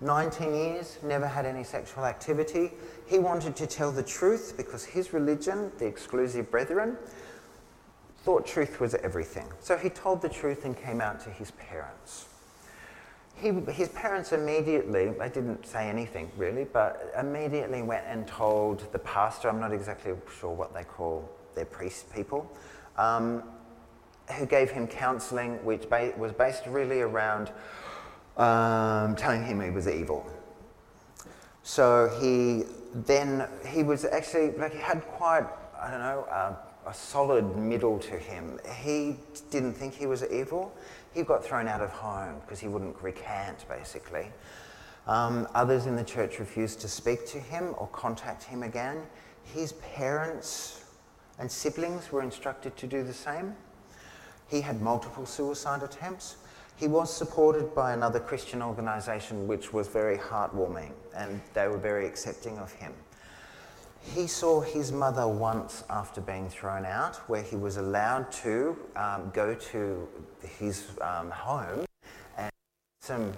19 0.00 0.54
years, 0.54 0.98
never 1.02 1.26
had 1.26 1.46
any 1.46 1.64
sexual 1.64 2.04
activity. 2.04 2.72
He 3.06 3.18
wanted 3.18 3.56
to 3.56 3.66
tell 3.66 3.90
the 3.90 4.02
truth 4.02 4.54
because 4.56 4.84
his 4.84 5.12
religion, 5.12 5.72
the 5.78 5.86
Exclusive 5.86 6.50
Brethren, 6.50 6.98
thought 8.18 8.46
truth 8.46 8.80
was 8.80 8.94
everything. 8.96 9.46
So 9.60 9.76
he 9.76 9.88
told 9.88 10.20
the 10.20 10.28
truth 10.28 10.64
and 10.64 10.76
came 10.76 11.00
out 11.00 11.20
to 11.20 11.30
his 11.30 11.52
parents. 11.52 12.26
He, 13.36 13.50
his 13.72 13.88
parents 13.90 14.32
immediately, 14.32 15.10
they 15.10 15.28
didn't 15.28 15.66
say 15.66 15.88
anything 15.88 16.30
really, 16.36 16.64
but 16.64 17.12
immediately 17.18 17.82
went 17.82 18.06
and 18.06 18.26
told 18.26 18.90
the 18.92 18.98
pastor, 18.98 19.48
I'm 19.48 19.60
not 19.60 19.72
exactly 19.72 20.12
sure 20.38 20.52
what 20.52 20.72
they 20.72 20.84
call 20.84 21.28
their 21.54 21.64
priest 21.64 22.12
people, 22.14 22.50
um, 22.96 23.42
who 24.38 24.46
gave 24.46 24.70
him 24.70 24.86
counselling, 24.86 25.62
which 25.64 25.88
ba- 25.90 26.14
was 26.16 26.32
based 26.32 26.66
really 26.66 27.00
around 27.00 27.50
um, 28.36 29.14
telling 29.16 29.44
him 29.44 29.60
he 29.60 29.70
was 29.70 29.88
evil. 29.88 30.24
So 31.62 32.08
he 32.20 32.64
then, 32.94 33.48
he 33.66 33.82
was 33.82 34.04
actually, 34.04 34.52
like, 34.52 34.72
he 34.72 34.78
had 34.78 35.04
quite, 35.08 35.44
I 35.80 35.90
don't 35.90 36.00
know, 36.00 36.26
uh, 36.30 36.54
a 36.86 36.94
solid 36.94 37.56
middle 37.56 37.98
to 37.98 38.18
him. 38.18 38.58
He 38.82 39.16
didn't 39.50 39.74
think 39.74 39.94
he 39.94 40.06
was 40.06 40.24
evil. 40.30 40.74
He 41.12 41.22
got 41.22 41.44
thrown 41.44 41.68
out 41.68 41.80
of 41.80 41.90
home 41.90 42.36
because 42.40 42.60
he 42.60 42.68
wouldn't 42.68 43.00
recant, 43.02 43.66
basically. 43.68 44.30
Um, 45.06 45.46
others 45.54 45.86
in 45.86 45.96
the 45.96 46.04
church 46.04 46.38
refused 46.38 46.80
to 46.80 46.88
speak 46.88 47.26
to 47.26 47.38
him 47.38 47.74
or 47.78 47.88
contact 47.88 48.44
him 48.44 48.62
again. 48.62 49.02
His 49.42 49.72
parents 49.72 50.84
and 51.38 51.50
siblings 51.50 52.10
were 52.10 52.22
instructed 52.22 52.76
to 52.76 52.86
do 52.86 53.02
the 53.02 53.12
same. 53.12 53.54
He 54.48 54.60
had 54.60 54.80
multiple 54.80 55.26
suicide 55.26 55.82
attempts. 55.82 56.36
He 56.76 56.88
was 56.88 57.14
supported 57.14 57.74
by 57.74 57.92
another 57.92 58.18
Christian 58.18 58.62
organisation 58.62 59.46
which 59.46 59.72
was 59.72 59.88
very 59.88 60.16
heartwarming 60.16 60.92
and 61.16 61.40
they 61.52 61.68
were 61.68 61.78
very 61.78 62.06
accepting 62.06 62.58
of 62.58 62.72
him. 62.72 62.92
He 64.12 64.26
saw 64.26 64.60
his 64.60 64.92
mother 64.92 65.26
once 65.26 65.82
after 65.88 66.20
being 66.20 66.48
thrown 66.48 66.84
out, 66.84 67.16
where 67.28 67.42
he 67.42 67.56
was 67.56 67.78
allowed 67.78 68.30
to 68.32 68.76
um, 68.96 69.30
go 69.32 69.54
to 69.54 70.08
his 70.58 70.90
um, 71.00 71.30
home 71.30 71.84
and 72.36 72.50
some, 73.00 73.32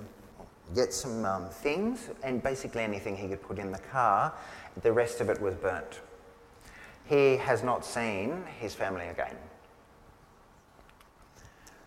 get 0.75 0.93
some 0.93 1.25
um, 1.25 1.49
things, 1.49 2.11
and 2.23 2.43
basically 2.43 2.83
anything 2.83 3.17
he 3.17 3.29
could 3.29 3.43
put 3.43 3.59
in 3.59 3.71
the 3.71 3.79
car. 3.79 4.35
The 4.83 4.93
rest 4.93 5.21
of 5.21 5.31
it 5.31 5.41
was 5.41 5.55
burnt. 5.55 6.01
He 7.07 7.37
has 7.37 7.63
not 7.63 7.85
seen 7.85 8.43
his 8.59 8.75
family 8.75 9.07
again. 9.07 9.37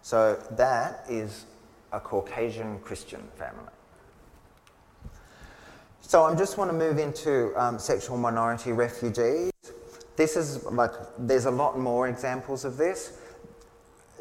So 0.02 0.42
that 0.52 1.06
is 1.10 1.46
a 1.92 2.00
Caucasian 2.00 2.80
Christian 2.80 3.22
family. 3.36 3.74
So 6.10 6.24
I 6.24 6.34
just 6.34 6.58
want 6.58 6.72
to 6.72 6.76
move 6.76 6.98
into 6.98 7.54
um, 7.56 7.78
sexual 7.78 8.17
minority 8.17 8.72
refugees. 8.72 9.52
This 10.15 10.36
is 10.36 10.65
like, 10.65 10.89
there's 11.19 11.45
a 11.45 11.52
lot 11.52 11.78
more 11.78 12.08
examples 12.08 12.65
of 12.65 12.78
this. 12.78 13.19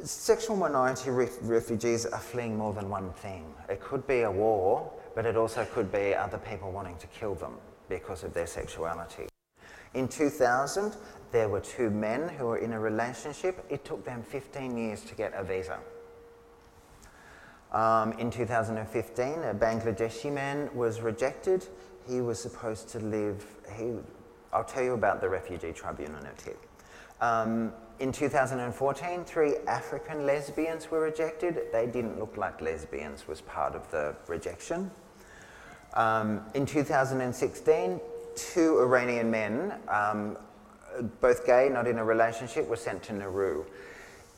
Sexual 0.05 0.57
minority 0.57 1.09
ref- 1.09 1.38
refugees 1.40 2.05
are 2.05 2.20
fleeing 2.20 2.59
more 2.59 2.74
than 2.74 2.90
one 2.90 3.11
thing. 3.14 3.55
It 3.70 3.81
could 3.81 4.07
be 4.07 4.20
a 4.20 4.31
war, 4.31 4.92
but 5.14 5.24
it 5.24 5.35
also 5.35 5.64
could 5.64 5.90
be 5.90 6.14
other 6.14 6.37
people 6.37 6.70
wanting 6.70 6.98
to 6.98 7.07
kill 7.07 7.35
them 7.35 7.55
because 7.88 8.22
of 8.22 8.35
their 8.35 8.46
sexuality. 8.46 9.27
In 9.94 10.09
2000, 10.09 10.94
there 11.33 11.48
were 11.48 11.61
two 11.61 11.88
men 11.88 12.29
who 12.29 12.48
were 12.48 12.59
in 12.59 12.74
a 12.74 12.79
relationship. 12.79 13.64
It 13.70 13.87
took 13.87 14.05
them 14.05 14.22
15 14.22 14.77
years 14.77 15.01
to 15.05 15.14
get 15.14 15.33
a 15.35 15.42
visa. 15.42 15.79
Um, 17.72 18.12
in 18.12 18.31
2015, 18.31 19.26
a 19.26 19.54
Bangladeshi 19.54 20.33
man 20.33 20.70
was 20.74 21.00
rejected. 21.00 21.66
He 22.07 22.20
was 22.20 22.40
supposed 22.40 22.88
to 22.90 23.00
live, 23.00 23.44
he 23.76 23.92
I'll 24.52 24.64
tell 24.64 24.83
you 24.83 24.94
about 24.94 25.20
the 25.20 25.28
Refugee 25.28 25.72
Tribunal 25.72 26.18
in 26.20 26.26
a 26.26 26.33
tick. 26.33 26.59
Um, 27.20 27.72
in 28.00 28.12
2014, 28.12 29.24
three 29.24 29.57
African 29.66 30.24
lesbians 30.24 30.90
were 30.90 31.00
rejected. 31.00 31.61
They 31.72 31.87
didn't 31.87 32.18
look 32.18 32.37
like 32.37 32.61
lesbians, 32.61 33.26
was 33.26 33.40
part 33.42 33.74
of 33.74 33.90
the 33.90 34.14
rejection. 34.26 34.90
Um, 35.94 36.42
in 36.54 36.64
2016, 36.64 38.00
two 38.37 38.81
Iranian 38.81 39.31
men, 39.31 39.74
um, 39.88 40.38
both 41.20 41.44
gay, 41.44 41.68
not 41.70 41.87
in 41.87 41.98
a 41.98 42.04
relationship, 42.04 42.68
were 42.68 42.76
sent 42.76 43.02
to 43.04 43.12
Nauru. 43.12 43.64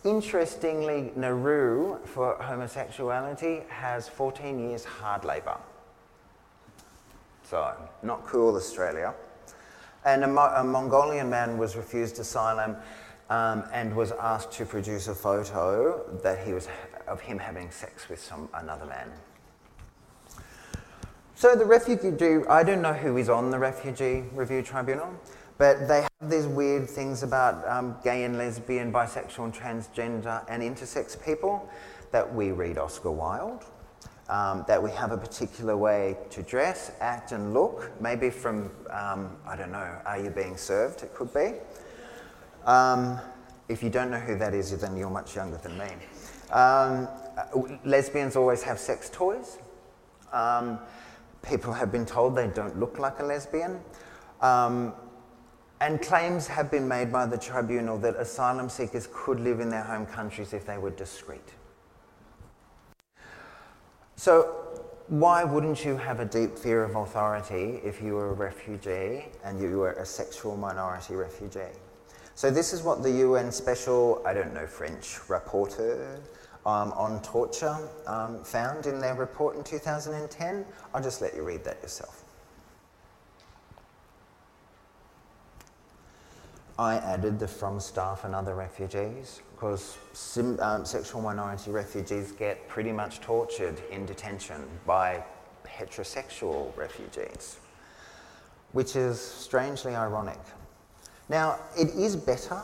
Interestingly, 0.04 1.12
Nauru 1.14 1.98
for 2.06 2.36
homosexuality 2.40 3.62
has 3.68 4.08
14 4.08 4.58
years 4.58 4.84
hard 4.84 5.24
labour. 5.24 5.58
So, 7.42 7.74
not 8.02 8.24
cool, 8.24 8.56
Australia. 8.56 9.12
And 10.04 10.24
a, 10.24 10.28
Mo- 10.28 10.54
a 10.56 10.64
Mongolian 10.64 11.28
man 11.28 11.58
was 11.58 11.76
refused 11.76 12.18
asylum 12.18 12.76
um, 13.28 13.64
and 13.72 13.94
was 13.94 14.12
asked 14.12 14.52
to 14.52 14.64
produce 14.64 15.08
a 15.08 15.14
photo 15.14 16.02
that 16.22 16.46
he 16.46 16.54
was 16.54 16.68
of 17.06 17.20
him 17.20 17.38
having 17.38 17.70
sex 17.70 18.08
with 18.08 18.22
some 18.22 18.48
another 18.54 18.86
man. 18.86 19.10
So 21.34 21.54
the 21.54 21.64
refugee, 21.64 22.46
I 22.48 22.62
don't 22.62 22.82
know 22.82 22.92
who 22.92 23.16
is 23.16 23.28
on 23.28 23.50
the 23.50 23.58
refugee 23.58 24.24
review 24.32 24.62
tribunal, 24.62 25.14
but 25.60 25.86
they 25.86 26.00
have 26.00 26.30
these 26.30 26.46
weird 26.46 26.88
things 26.88 27.22
about 27.22 27.68
um, 27.68 27.94
gay 28.02 28.24
and 28.24 28.38
lesbian, 28.38 28.90
bisexual 28.90 29.44
and 29.44 29.54
transgender 29.54 30.42
and 30.48 30.62
intersex 30.62 31.22
people 31.22 31.68
that 32.12 32.34
we 32.34 32.50
read 32.50 32.78
Oscar 32.78 33.10
Wilde. 33.10 33.66
Um, 34.30 34.64
that 34.68 34.82
we 34.82 34.90
have 34.92 35.12
a 35.12 35.18
particular 35.18 35.76
way 35.76 36.16
to 36.30 36.42
dress, 36.42 36.92
act, 37.00 37.32
and 37.32 37.52
look. 37.52 37.90
Maybe 38.00 38.30
from, 38.30 38.70
um, 38.88 39.36
I 39.46 39.54
don't 39.54 39.70
know, 39.70 39.98
Are 40.06 40.18
You 40.18 40.30
Being 40.30 40.56
Served? 40.56 41.02
It 41.02 41.12
could 41.14 41.34
be. 41.34 41.54
Um, 42.64 43.20
if 43.68 43.82
you 43.82 43.90
don't 43.90 44.10
know 44.10 44.20
who 44.20 44.38
that 44.38 44.54
is, 44.54 44.74
then 44.78 44.96
you're 44.96 45.10
much 45.10 45.36
younger 45.36 45.58
than 45.58 45.76
me. 45.76 45.88
Um, 46.52 47.06
lesbians 47.84 48.34
always 48.34 48.62
have 48.62 48.78
sex 48.78 49.10
toys. 49.12 49.58
Um, 50.32 50.78
people 51.42 51.74
have 51.74 51.92
been 51.92 52.06
told 52.06 52.34
they 52.34 52.46
don't 52.46 52.78
look 52.80 52.98
like 52.98 53.18
a 53.18 53.24
lesbian. 53.24 53.80
Um, 54.40 54.94
and 55.80 56.00
claims 56.02 56.46
have 56.46 56.70
been 56.70 56.86
made 56.86 57.10
by 57.10 57.26
the 57.26 57.38
tribunal 57.38 57.98
that 57.98 58.16
asylum 58.16 58.68
seekers 58.68 59.08
could 59.12 59.40
live 59.40 59.60
in 59.60 59.70
their 59.70 59.82
home 59.82 60.06
countries 60.06 60.52
if 60.52 60.66
they 60.66 60.76
were 60.76 60.90
discreet. 60.90 61.54
So, 64.16 64.56
why 65.08 65.42
wouldn't 65.42 65.84
you 65.84 65.96
have 65.96 66.20
a 66.20 66.24
deep 66.24 66.56
fear 66.56 66.84
of 66.84 66.94
authority 66.94 67.80
if 67.82 68.02
you 68.02 68.14
were 68.14 68.30
a 68.30 68.34
refugee 68.34 69.24
and 69.42 69.60
you 69.60 69.78
were 69.78 69.92
a 69.92 70.04
sexual 70.04 70.56
minority 70.56 71.14
refugee? 71.14 71.72
So, 72.34 72.50
this 72.50 72.72
is 72.72 72.82
what 72.82 73.02
the 73.02 73.10
UN 73.10 73.50
Special, 73.50 74.22
I 74.26 74.34
don't 74.34 74.52
know 74.52 74.66
French, 74.66 75.18
rapporteur 75.26 76.20
um, 76.66 76.92
on 76.92 77.22
torture 77.22 77.76
um, 78.06 78.44
found 78.44 78.86
in 78.86 79.00
their 79.00 79.14
report 79.14 79.56
in 79.56 79.64
2010. 79.64 80.66
I'll 80.94 81.02
just 81.02 81.22
let 81.22 81.34
you 81.34 81.42
read 81.42 81.64
that 81.64 81.82
yourself. 81.82 82.19
I 86.80 86.94
added 86.94 87.38
the 87.38 87.46
from 87.46 87.78
staff 87.78 88.24
and 88.24 88.34
other 88.34 88.54
refugees 88.54 89.42
because 89.54 89.98
sim, 90.14 90.58
um, 90.60 90.86
sexual 90.86 91.20
minority 91.20 91.70
refugees 91.70 92.32
get 92.32 92.66
pretty 92.68 92.90
much 92.90 93.20
tortured 93.20 93.78
in 93.90 94.06
detention 94.06 94.64
by 94.86 95.22
heterosexual 95.66 96.74
refugees, 96.78 97.58
which 98.72 98.96
is 98.96 99.20
strangely 99.20 99.94
ironic. 99.94 100.38
Now, 101.28 101.58
it 101.76 101.90
is 101.90 102.16
better 102.16 102.62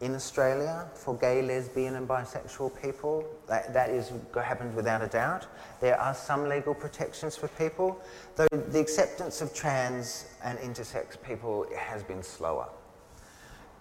in 0.00 0.14
Australia 0.14 0.86
for 0.94 1.14
gay, 1.14 1.42
lesbian, 1.42 1.96
and 1.96 2.08
bisexual 2.08 2.80
people. 2.80 3.26
That, 3.46 3.74
that 3.74 3.90
is 3.90 4.10
happens 4.42 4.74
without 4.74 5.02
a 5.02 5.06
doubt. 5.06 5.48
There 5.82 6.00
are 6.00 6.14
some 6.14 6.48
legal 6.48 6.74
protections 6.74 7.36
for 7.36 7.48
people, 7.48 8.00
though 8.36 8.46
the 8.48 8.80
acceptance 8.80 9.42
of 9.42 9.52
trans 9.52 10.24
and 10.42 10.58
intersex 10.60 11.22
people 11.22 11.66
has 11.76 12.02
been 12.02 12.22
slower. 12.22 12.68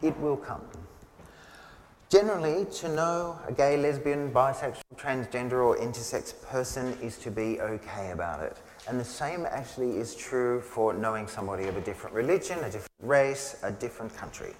It 0.01 0.17
will 0.19 0.37
come. 0.37 0.61
Generally, 2.09 2.65
to 2.75 2.87
know 2.87 3.37
a 3.47 3.51
gay, 3.51 3.75
lesbian, 3.75 4.31
bisexual, 4.31 4.95
transgender, 4.95 5.65
or 5.65 5.75
intersex 5.75 6.41
person 6.43 6.97
is 7.01 7.17
to 7.17 7.29
be 7.29 7.59
okay 7.59 8.11
about 8.11 8.41
it. 8.41 8.55
And 8.87 8.97
the 8.97 9.03
same 9.03 9.45
actually 9.45 9.97
is 9.97 10.15
true 10.15 10.61
for 10.61 10.93
knowing 10.93 11.27
somebody 11.27 11.67
of 11.67 11.75
a 11.75 11.81
different 11.81 12.15
religion, 12.15 12.59
a 12.59 12.65
different 12.71 12.87
race, 13.01 13.57
a 13.63 13.71
different 13.71 14.15
country. 14.15 14.53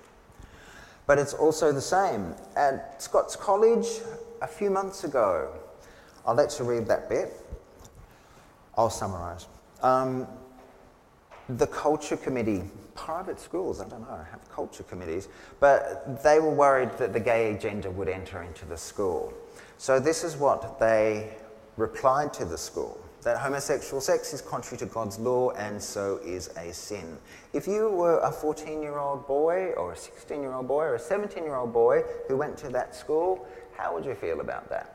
But 1.05 1.19
it's 1.19 1.33
also 1.33 1.71
the 1.71 1.79
same. 1.79 2.35
At 2.57 3.01
Scots 3.01 3.37
College, 3.37 3.87
a 4.41 4.47
few 4.47 4.69
months 4.69 5.05
ago, 5.05 5.49
I'll 6.25 6.35
let 6.35 6.59
you 6.59 6.65
read 6.65 6.85
that 6.87 7.07
bit. 7.07 7.31
I'll 8.75 8.89
summarise. 8.89 9.47
Um, 9.81 10.27
the 11.47 11.67
Culture 11.67 12.17
Committee 12.17 12.63
private 12.97 13.39
schools, 13.39 13.79
I 13.79 13.87
don't 13.87 14.01
know, 14.01 14.25
have 14.29 14.49
culture 14.49 14.83
committees, 14.83 15.29
but 15.59 16.21
they 16.23 16.39
were 16.39 16.53
worried 16.53 16.97
that 16.97 17.13
the 17.13 17.19
gay 17.19 17.53
agenda 17.53 17.89
would 17.89 18.09
enter 18.09 18.43
into 18.43 18.65
the 18.65 18.77
school. 18.77 19.33
So 19.77 19.99
this 19.99 20.23
is 20.23 20.35
what 20.35 20.79
they 20.79 21.37
replied 21.77 22.33
to 22.33 22.45
the 22.45 22.57
school 22.57 22.99
that 23.27 23.37
homosexual 23.37 23.99
sex 23.99 24.33
is 24.33 24.41
contrary 24.41 24.77
to 24.77 24.85
God's 24.85 25.19
law 25.19 25.49
and 25.51 25.81
so 25.81 26.19
is 26.23 26.47
a 26.55 26.71
sin. 26.71 27.17
If 27.51 27.67
you 27.67 27.89
were 27.89 28.19
a 28.19 28.31
14 28.31 28.81
year 28.81 28.99
old 28.99 29.27
boy 29.27 29.73
or 29.75 29.91
a 29.91 29.97
16 29.97 30.41
year 30.41 30.53
old 30.53 30.67
boy 30.67 30.83
or 30.83 30.95
a 30.95 30.99
17 30.99 31.43
year 31.43 31.55
old 31.55 31.73
boy 31.73 32.03
who 32.29 32.37
went 32.37 32.57
to 32.59 32.69
that 32.69 32.95
school, 32.95 33.45
how 33.75 33.93
would 33.93 34.05
you 34.05 34.15
feel 34.15 34.39
about 34.39 34.69
that? 34.69 34.93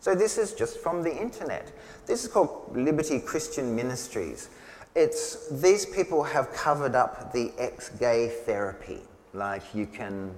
So, 0.00 0.14
this 0.14 0.38
is 0.38 0.54
just 0.54 0.78
from 0.78 1.02
the 1.02 1.14
internet. 1.14 1.72
This 2.06 2.24
is 2.24 2.30
called 2.30 2.76
Liberty 2.76 3.20
Christian 3.20 3.74
Ministries. 3.74 4.48
It's 4.94 5.48
these 5.48 5.86
people 5.86 6.22
have 6.24 6.52
covered 6.52 6.94
up 6.94 7.32
the 7.32 7.52
ex 7.58 7.90
gay 7.90 8.28
therapy. 8.28 9.00
Like 9.32 9.62
you 9.74 9.86
can 9.86 10.34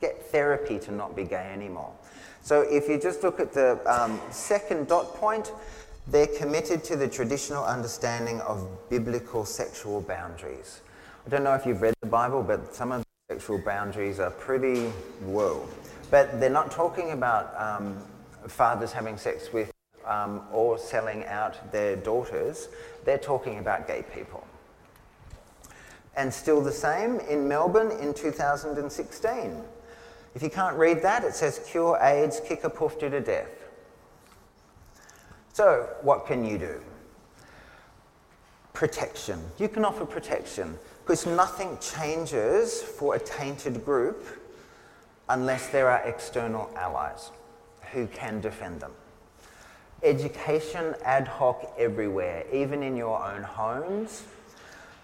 get 0.00 0.26
therapy 0.26 0.78
to 0.80 0.92
not 0.92 1.14
be 1.14 1.24
gay 1.24 1.50
anymore. 1.52 1.92
So 2.42 2.62
if 2.62 2.88
you 2.88 2.98
just 2.98 3.22
look 3.22 3.38
at 3.38 3.52
the 3.52 3.78
um, 3.86 4.20
second 4.30 4.88
dot 4.88 5.14
point, 5.14 5.52
they're 6.08 6.26
committed 6.26 6.82
to 6.84 6.96
the 6.96 7.06
traditional 7.06 7.64
understanding 7.64 8.40
of 8.40 8.66
biblical 8.88 9.44
sexual 9.44 10.00
boundaries. 10.00 10.80
I 11.26 11.28
don't 11.28 11.44
know 11.44 11.54
if 11.54 11.66
you've 11.66 11.82
read 11.82 11.94
the 12.00 12.08
Bible, 12.08 12.42
but 12.42 12.74
some 12.74 12.92
of 12.92 13.00
the 13.02 13.34
sexual 13.34 13.58
boundaries 13.58 14.18
are 14.18 14.30
pretty 14.30 14.88
whoa. 15.20 15.68
But 16.10 16.40
they're 16.40 16.50
not 16.50 16.70
talking 16.70 17.12
about 17.12 17.54
um, 17.60 18.02
fathers 18.48 18.90
having 18.90 19.18
sex 19.18 19.52
with 19.52 19.70
um, 20.06 20.42
or 20.52 20.78
selling 20.78 21.24
out 21.26 21.72
their 21.72 21.96
daughters, 21.96 22.68
they're 23.04 23.18
talking 23.18 23.58
about 23.58 23.86
gay 23.86 24.04
people. 24.14 24.46
And 26.16 26.32
still 26.32 26.60
the 26.60 26.72
same 26.72 27.20
in 27.20 27.48
Melbourne 27.48 27.92
in 28.00 28.12
2016. 28.14 29.62
If 30.34 30.42
you 30.42 30.50
can't 30.50 30.76
read 30.76 31.02
that, 31.02 31.24
it 31.24 31.34
says 31.34 31.60
cure 31.66 31.98
AIDS, 32.00 32.40
kick 32.46 32.64
a 32.64 32.70
poofter 32.70 33.10
to 33.10 33.20
death. 33.20 33.48
So, 35.52 35.88
what 36.02 36.26
can 36.26 36.44
you 36.44 36.58
do? 36.58 36.80
Protection. 38.72 39.42
You 39.58 39.68
can 39.68 39.84
offer 39.84 40.04
protection 40.04 40.78
because 41.02 41.26
nothing 41.26 41.76
changes 41.80 42.80
for 42.82 43.16
a 43.16 43.18
tainted 43.18 43.84
group 43.84 44.24
unless 45.28 45.68
there 45.68 45.88
are 45.90 46.02
external 46.06 46.70
allies 46.76 47.30
who 47.92 48.06
can 48.06 48.40
defend 48.40 48.80
them. 48.80 48.92
Education 50.02 50.94
ad 51.04 51.28
hoc 51.28 51.74
everywhere, 51.78 52.46
even 52.52 52.82
in 52.82 52.96
your 52.96 53.22
own 53.22 53.42
homes. 53.42 54.22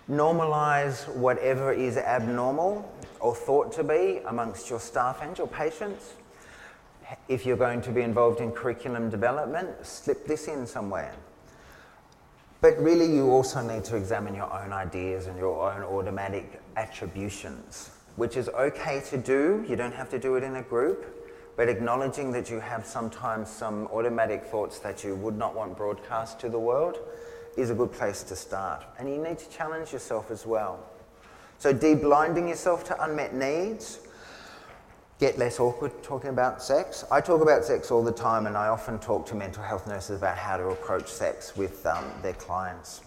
Normalize 0.08 1.06
whatever 1.14 1.72
is 1.72 1.96
abnormal 1.96 2.90
or 3.20 3.34
thought 3.34 3.72
to 3.72 3.84
be 3.84 4.20
amongst 4.26 4.70
your 4.70 4.80
staff 4.80 5.20
and 5.20 5.36
your 5.36 5.48
patients. 5.48 6.14
If 7.28 7.44
you're 7.44 7.56
going 7.56 7.82
to 7.82 7.90
be 7.90 8.00
involved 8.00 8.40
in 8.40 8.52
curriculum 8.52 9.10
development, 9.10 9.84
slip 9.84 10.26
this 10.26 10.48
in 10.48 10.66
somewhere. 10.66 11.14
But 12.60 12.78
really, 12.78 13.12
you 13.12 13.30
also 13.30 13.60
need 13.60 13.84
to 13.84 13.96
examine 13.96 14.34
your 14.34 14.52
own 14.52 14.72
ideas 14.72 15.26
and 15.26 15.38
your 15.38 15.70
own 15.70 15.82
automatic 15.82 16.60
attributions, 16.76 17.90
which 18.16 18.36
is 18.36 18.48
okay 18.48 19.02
to 19.10 19.18
do. 19.18 19.64
You 19.68 19.76
don't 19.76 19.94
have 19.94 20.08
to 20.10 20.18
do 20.18 20.36
it 20.36 20.42
in 20.42 20.56
a 20.56 20.62
group. 20.62 21.25
But 21.56 21.70
acknowledging 21.70 22.32
that 22.32 22.50
you 22.50 22.60
have 22.60 22.86
sometimes 22.86 23.48
some 23.48 23.86
automatic 23.86 24.44
thoughts 24.44 24.78
that 24.80 25.02
you 25.02 25.14
would 25.16 25.36
not 25.36 25.54
want 25.54 25.76
broadcast 25.76 26.38
to 26.40 26.50
the 26.50 26.58
world 26.58 26.98
is 27.56 27.70
a 27.70 27.74
good 27.74 27.92
place 27.92 28.22
to 28.24 28.36
start. 28.36 28.84
And 28.98 29.08
you 29.08 29.16
need 29.16 29.38
to 29.38 29.48
challenge 29.48 29.92
yourself 29.92 30.30
as 30.30 30.44
well. 30.46 30.78
So, 31.58 31.72
deblinding 31.72 32.48
yourself 32.48 32.84
to 32.84 33.02
unmet 33.02 33.34
needs, 33.34 34.00
get 35.18 35.38
less 35.38 35.58
awkward 35.58 36.02
talking 36.02 36.28
about 36.28 36.62
sex. 36.62 37.04
I 37.10 37.22
talk 37.22 37.40
about 37.40 37.64
sex 37.64 37.90
all 37.90 38.04
the 38.04 38.12
time, 38.12 38.46
and 38.46 38.58
I 38.58 38.68
often 38.68 38.98
talk 38.98 39.24
to 39.26 39.34
mental 39.34 39.62
health 39.62 39.86
nurses 39.86 40.18
about 40.18 40.36
how 40.36 40.58
to 40.58 40.68
approach 40.68 41.08
sex 41.08 41.56
with 41.56 41.86
um, 41.86 42.04
their 42.20 42.34
clients. 42.34 43.00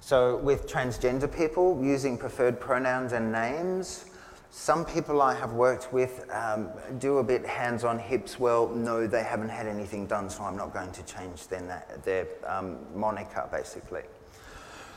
So, 0.00 0.36
with 0.36 0.68
transgender 0.68 1.34
people 1.34 1.82
using 1.82 2.18
preferred 2.18 2.60
pronouns 2.60 3.12
and 3.12 3.32
names, 3.32 4.09
some 4.50 4.84
people 4.84 5.22
I 5.22 5.34
have 5.34 5.52
worked 5.52 5.92
with 5.92 6.28
um, 6.30 6.70
do 6.98 7.18
a 7.18 7.24
bit 7.24 7.46
hands 7.46 7.84
on 7.84 7.98
hips. 7.98 8.40
Well, 8.40 8.68
no, 8.68 9.06
they 9.06 9.22
haven't 9.22 9.48
had 9.48 9.66
anything 9.66 10.06
done, 10.06 10.28
so 10.28 10.42
I'm 10.42 10.56
not 10.56 10.74
going 10.74 10.90
to 10.90 11.02
change 11.04 11.46
their, 11.46 11.84
their 12.04 12.26
um, 12.46 12.78
moniker, 12.94 13.48
basically. 13.52 14.02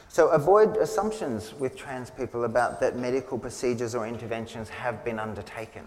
So, 0.09 0.29
avoid 0.29 0.77
assumptions 0.77 1.53
with 1.53 1.75
trans 1.75 2.09
people 2.09 2.45
about 2.45 2.79
that 2.81 2.97
medical 2.97 3.37
procedures 3.37 3.93
or 3.93 4.07
interventions 4.07 4.69
have 4.69 5.03
been 5.05 5.19
undertaken. 5.19 5.85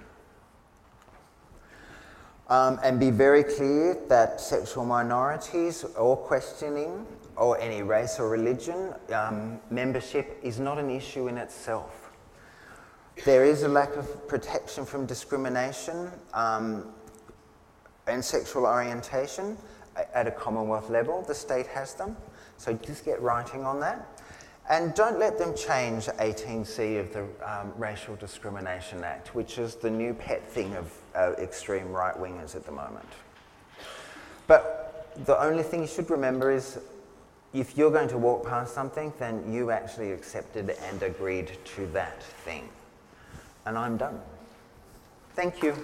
Um, 2.49 2.79
and 2.85 3.01
be 3.01 3.11
very 3.11 3.43
clear 3.43 3.99
that 4.09 4.41
sexual 4.41 4.85
minorities 4.85 5.83
or 5.97 6.17
questioning 6.17 7.05
or 7.37 7.59
any 7.61 7.83
race 7.83 8.21
or 8.21 8.29
religion 8.29 8.95
um, 9.13 9.59
membership 9.71 10.39
is 10.45 10.61
not 10.61 10.79
an 10.79 10.89
issue 10.89 11.27
in 11.27 11.39
itself. 11.39 12.06
There 13.25 13.45
is 13.45 13.63
a 13.63 13.69
lack 13.69 13.97
of 13.97 14.29
protection 14.29 14.85
from 14.85 15.07
discrimination 15.07 16.11
um, 16.35 16.93
and 18.07 18.25
sexual 18.25 18.67
orientation 18.67 19.57
at 20.15 20.27
a 20.27 20.31
Commonwealth 20.31 20.91
level. 20.91 21.23
The 21.23 21.35
state 21.35 21.67
has 21.69 21.95
them. 21.95 22.17
So 22.59 22.75
just 22.75 23.05
get 23.05 23.21
writing 23.21 23.65
on 23.65 23.81
that. 23.81 24.21
And 24.69 24.95
don't 24.95 25.19
let 25.19 25.39
them 25.39 25.55
change 25.57 26.07
18C 26.07 27.01
of 27.01 27.13
the 27.13 27.23
um, 27.49 27.73
Racial 27.77 28.17
Discrimination 28.17 29.05
Act, 29.05 29.35
which 29.35 29.59
is 29.59 29.77
the 29.77 29.91
new 29.91 30.13
pet 30.13 30.47
thing 30.49 30.75
of 30.75 30.93
uh, 31.15 31.33
extreme 31.39 31.93
right 31.93 32.15
wingers 32.17 32.57
at 32.57 32.67
the 32.67 32.73
moment. 32.73 33.09
But 34.47 35.09
the 35.25 35.41
only 35.41 35.63
thing 35.63 35.83
you 35.83 35.87
should 35.87 36.11
remember 36.11 36.51
is 36.51 36.79
if 37.55 37.79
you're 37.79 37.93
going 37.93 38.09
to 38.09 38.19
walk 38.19 38.45
past 38.45 38.75
something, 38.75 39.13
then 39.19 39.53
you 39.53 39.71
actually 39.71 40.13
accepted 40.13 40.77
and 40.89 41.03
agreed 41.03 41.53
to 41.77 41.87
that 41.89 42.23
thing. 42.23 42.69
And 43.67 43.77
I'm 43.77 43.97
done. 43.97 44.21
Thank 45.35 45.63
you. 45.63 45.75